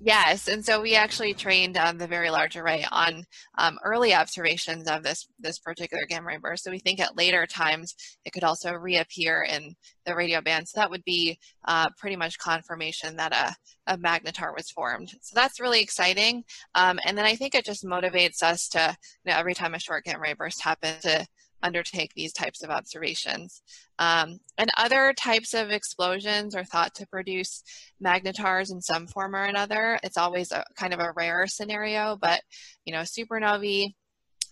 Yes, 0.00 0.46
and 0.46 0.64
so 0.64 0.80
we 0.80 0.94
actually 0.94 1.34
trained 1.34 1.76
um, 1.76 1.98
the 1.98 2.06
Very 2.06 2.30
Large 2.30 2.56
Array 2.56 2.86
on 2.92 3.24
um, 3.58 3.78
early 3.84 4.14
observations 4.14 4.86
of 4.86 5.02
this 5.02 5.26
this 5.40 5.58
particular 5.58 6.04
gamma 6.08 6.28
ray 6.28 6.36
burst. 6.36 6.62
So 6.62 6.70
we 6.70 6.78
think 6.78 7.00
at 7.00 7.16
later 7.16 7.46
times 7.46 7.96
it 8.24 8.32
could 8.32 8.44
also 8.44 8.72
reappear 8.74 9.42
in 9.42 9.74
the 10.06 10.14
radio 10.14 10.40
band. 10.40 10.68
So 10.68 10.78
that 10.78 10.90
would 10.90 11.02
be 11.02 11.36
uh, 11.64 11.88
pretty 11.98 12.14
much 12.14 12.38
confirmation 12.38 13.16
that 13.16 13.32
a, 13.32 13.92
a 13.92 13.98
magnetar 13.98 14.54
was 14.56 14.70
formed. 14.70 15.10
So 15.20 15.34
that's 15.34 15.58
really 15.60 15.80
exciting. 15.80 16.44
Um, 16.76 17.00
and 17.04 17.18
then 17.18 17.26
I 17.26 17.34
think 17.34 17.56
it 17.56 17.64
just 17.64 17.84
motivates 17.84 18.40
us 18.40 18.68
to, 18.68 18.96
you 19.24 19.32
know, 19.32 19.38
every 19.38 19.54
time 19.54 19.74
a 19.74 19.80
short 19.80 20.04
gamma 20.04 20.20
ray 20.20 20.34
burst 20.34 20.62
happens, 20.62 21.02
to 21.02 21.26
undertake 21.62 22.12
these 22.14 22.32
types 22.32 22.62
of 22.62 22.70
observations. 22.70 23.62
Um, 23.98 24.40
and 24.56 24.70
other 24.76 25.12
types 25.12 25.54
of 25.54 25.70
explosions 25.70 26.54
are 26.54 26.64
thought 26.64 26.94
to 26.96 27.06
produce 27.06 27.62
magnetars 28.00 28.70
in 28.70 28.80
some 28.80 29.06
form 29.06 29.34
or 29.34 29.44
another. 29.44 29.98
It's 30.02 30.16
always 30.16 30.52
a 30.52 30.64
kind 30.76 30.94
of 30.94 31.00
a 31.00 31.12
rare 31.16 31.46
scenario, 31.46 32.16
but 32.20 32.40
you 32.84 32.92
know, 32.92 33.00
supernovae, 33.00 33.94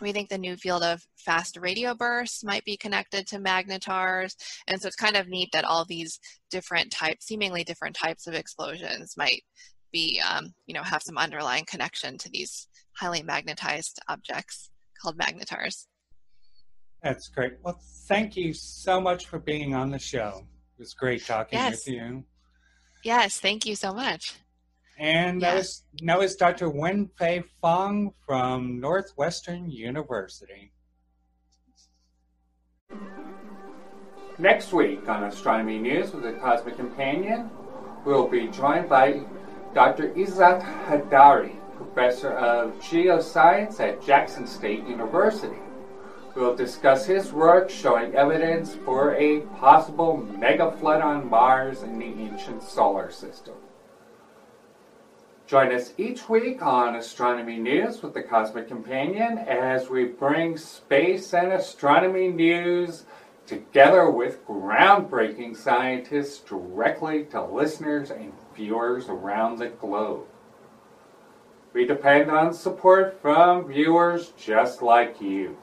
we 0.01 0.13
think 0.13 0.29
the 0.29 0.39
new 0.39 0.57
field 0.57 0.83
of 0.83 1.07
fast 1.17 1.57
radio 1.57 1.95
bursts 1.95 2.45
might 2.45 2.65
be 2.65 2.77
connected 2.77 3.27
to 3.29 3.39
magnetars. 3.39 4.37
And 4.67 4.81
so 4.81 4.89
it's 4.89 4.97
kind 4.97 5.17
of 5.17 5.29
neat 5.29 5.51
that 5.53 5.65
all 5.65 5.85
these 5.85 6.21
different 6.51 6.91
types, 6.91 7.27
seemingly 7.27 7.65
different 7.65 7.97
types 7.97 8.27
of 8.27 8.35
explosions 8.35 9.15
might 9.17 9.43
be, 9.93 10.21
um, 10.29 10.53
you 10.67 10.75
know, 10.75 10.83
have 10.83 11.03
some 11.03 11.17
underlying 11.17 11.65
connection 11.67 12.19
to 12.19 12.29
these 12.29 12.69
highly 12.93 13.23
magnetized 13.23 13.99
objects 14.09 14.71
called 15.01 15.17
magnetars. 15.19 15.87
That's 17.07 17.29
great. 17.29 17.53
Well, 17.63 17.79
thank 18.09 18.37
you 18.37 18.53
so 18.53 19.01
much 19.01 19.27
for 19.27 19.39
being 19.39 19.77
on 19.77 19.93
the 19.93 19.99
show. 19.99 20.43
It 20.77 20.81
was 20.81 20.93
great 20.93 21.25
talking 21.25 21.57
yes. 21.57 21.71
with 21.71 21.95
you. 21.95 22.25
Yes, 23.05 23.39
thank 23.39 23.65
you 23.65 23.77
so 23.77 23.95
much. 23.95 24.35
And 24.99 25.41
that 25.41 25.55
was, 25.55 25.85
now 26.01 26.21
is 26.21 26.35
Dr. 26.35 26.69
Wen-fai 26.69 27.45
Fong 27.63 28.13
from 28.27 28.81
Northwestern 28.81 29.71
University. 29.71 30.73
Next 34.39 34.73
week 34.73 35.09
on 35.09 35.23
Astronomy 35.23 35.79
News 35.79 36.13
with 36.13 36.25
the 36.25 36.33
Cosmic 36.33 36.75
Companion, 36.75 37.51
we'll 38.05 38.27
be 38.27 38.49
joined 38.49 38.89
by 38.89 39.21
Dr. 39.75 40.13
Ezat 40.15 40.61
Heydari, 40.89 41.55
professor 41.77 42.33
of 42.33 42.75
geoscience 42.81 43.79
at 43.79 44.05
Jackson 44.05 44.45
State 44.45 44.85
University. 44.89 45.61
We'll 46.37 46.55
discuss 46.55 47.07
his 47.07 47.33
work 47.33 47.71
showing 47.71 48.15
evidence 48.15 48.75
for 48.85 49.15
a 49.15 49.41
possible 49.59 50.19
mega 50.19 50.71
flood 50.71 51.01
on 51.01 51.31
Mars 51.31 51.83
in 51.83 51.99
the 51.99 52.05
ancient 52.05 52.63
solar 52.63 53.11
system. 53.11 53.55
Join 55.47 55.73
us 55.73 55.95
each 55.97 56.29
week 56.29 56.61
on 56.61 56.95
Astronomy 56.95 57.57
News 57.57 58.03
with 58.03 58.13
the 58.13 58.23
Cosmic 58.23 58.69
Companion 58.69 59.39
as 59.39 59.89
we 59.89 60.05
bring 60.05 60.59
space 60.59 61.33
and 61.33 61.55
astronomy 61.55 62.29
news 62.29 63.07
together 63.47 64.11
with 64.11 64.47
groundbreaking 64.47 65.57
scientists 65.57 66.41
directly 66.41 67.25
to 67.27 67.43
listeners 67.43 68.11
and 68.11 68.35
viewers 68.55 69.09
around 69.09 69.59
the 69.59 69.69
globe. 69.69 70.27
We 71.73 71.87
depend 71.87 72.31
on 72.31 72.53
support 72.53 73.23
from 73.23 73.69
viewers 73.69 74.35
just 74.37 74.83
like 74.83 75.19
you. 75.23 75.57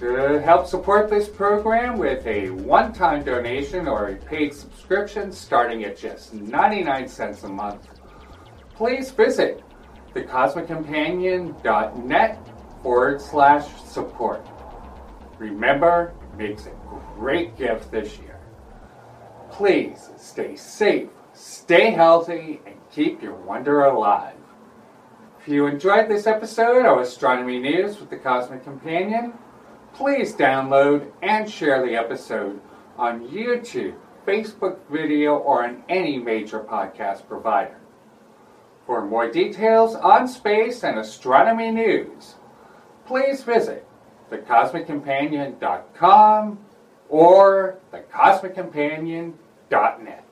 To 0.00 0.40
help 0.40 0.66
support 0.66 1.08
this 1.08 1.28
program 1.28 1.98
with 1.98 2.26
a 2.26 2.50
one 2.50 2.92
time 2.92 3.22
donation 3.22 3.86
or 3.86 4.08
a 4.08 4.16
paid 4.16 4.52
subscription 4.52 5.30
starting 5.30 5.84
at 5.84 5.96
just 5.96 6.34
99 6.34 7.06
cents 7.06 7.44
a 7.44 7.48
month, 7.48 7.86
please 8.74 9.12
visit 9.12 9.62
thecosmiccompanion.net 10.12 12.48
forward 12.82 13.20
slash 13.20 13.68
support. 13.84 14.44
Remember, 15.38 16.12
it 16.32 16.38
makes 16.38 16.66
a 16.66 16.72
great 17.14 17.56
gift 17.56 17.92
this 17.92 18.18
year. 18.18 18.40
Please 19.48 20.10
stay 20.16 20.56
safe, 20.56 21.10
stay 21.34 21.92
healthy, 21.92 22.60
and 22.66 22.74
keep 22.90 23.22
your 23.22 23.34
wonder 23.34 23.84
alive. 23.84 24.34
If 25.40 25.46
you 25.46 25.66
enjoyed 25.66 26.08
this 26.08 26.26
episode 26.26 26.84
of 26.84 26.98
Astronomy 26.98 27.60
News 27.60 28.00
with 28.00 28.10
the 28.10 28.16
Cosmic 28.16 28.64
Companion, 28.64 29.34
Please 29.94 30.34
download 30.34 31.10
and 31.22 31.48
share 31.48 31.86
the 31.86 31.94
episode 31.94 32.60
on 32.98 33.28
YouTube, 33.28 33.94
Facebook 34.26 34.80
video, 34.90 35.36
or 35.36 35.64
on 35.64 35.84
any 35.88 36.18
major 36.18 36.58
podcast 36.58 37.28
provider. 37.28 37.78
For 38.86 39.06
more 39.06 39.30
details 39.30 39.94
on 39.94 40.26
space 40.26 40.82
and 40.82 40.98
astronomy 40.98 41.70
news, 41.70 42.34
please 43.06 43.44
visit 43.44 43.86
thecosmiccompanion.com 44.30 46.58
or 47.08 47.78
thecosmiccompanion.net. 47.92 50.23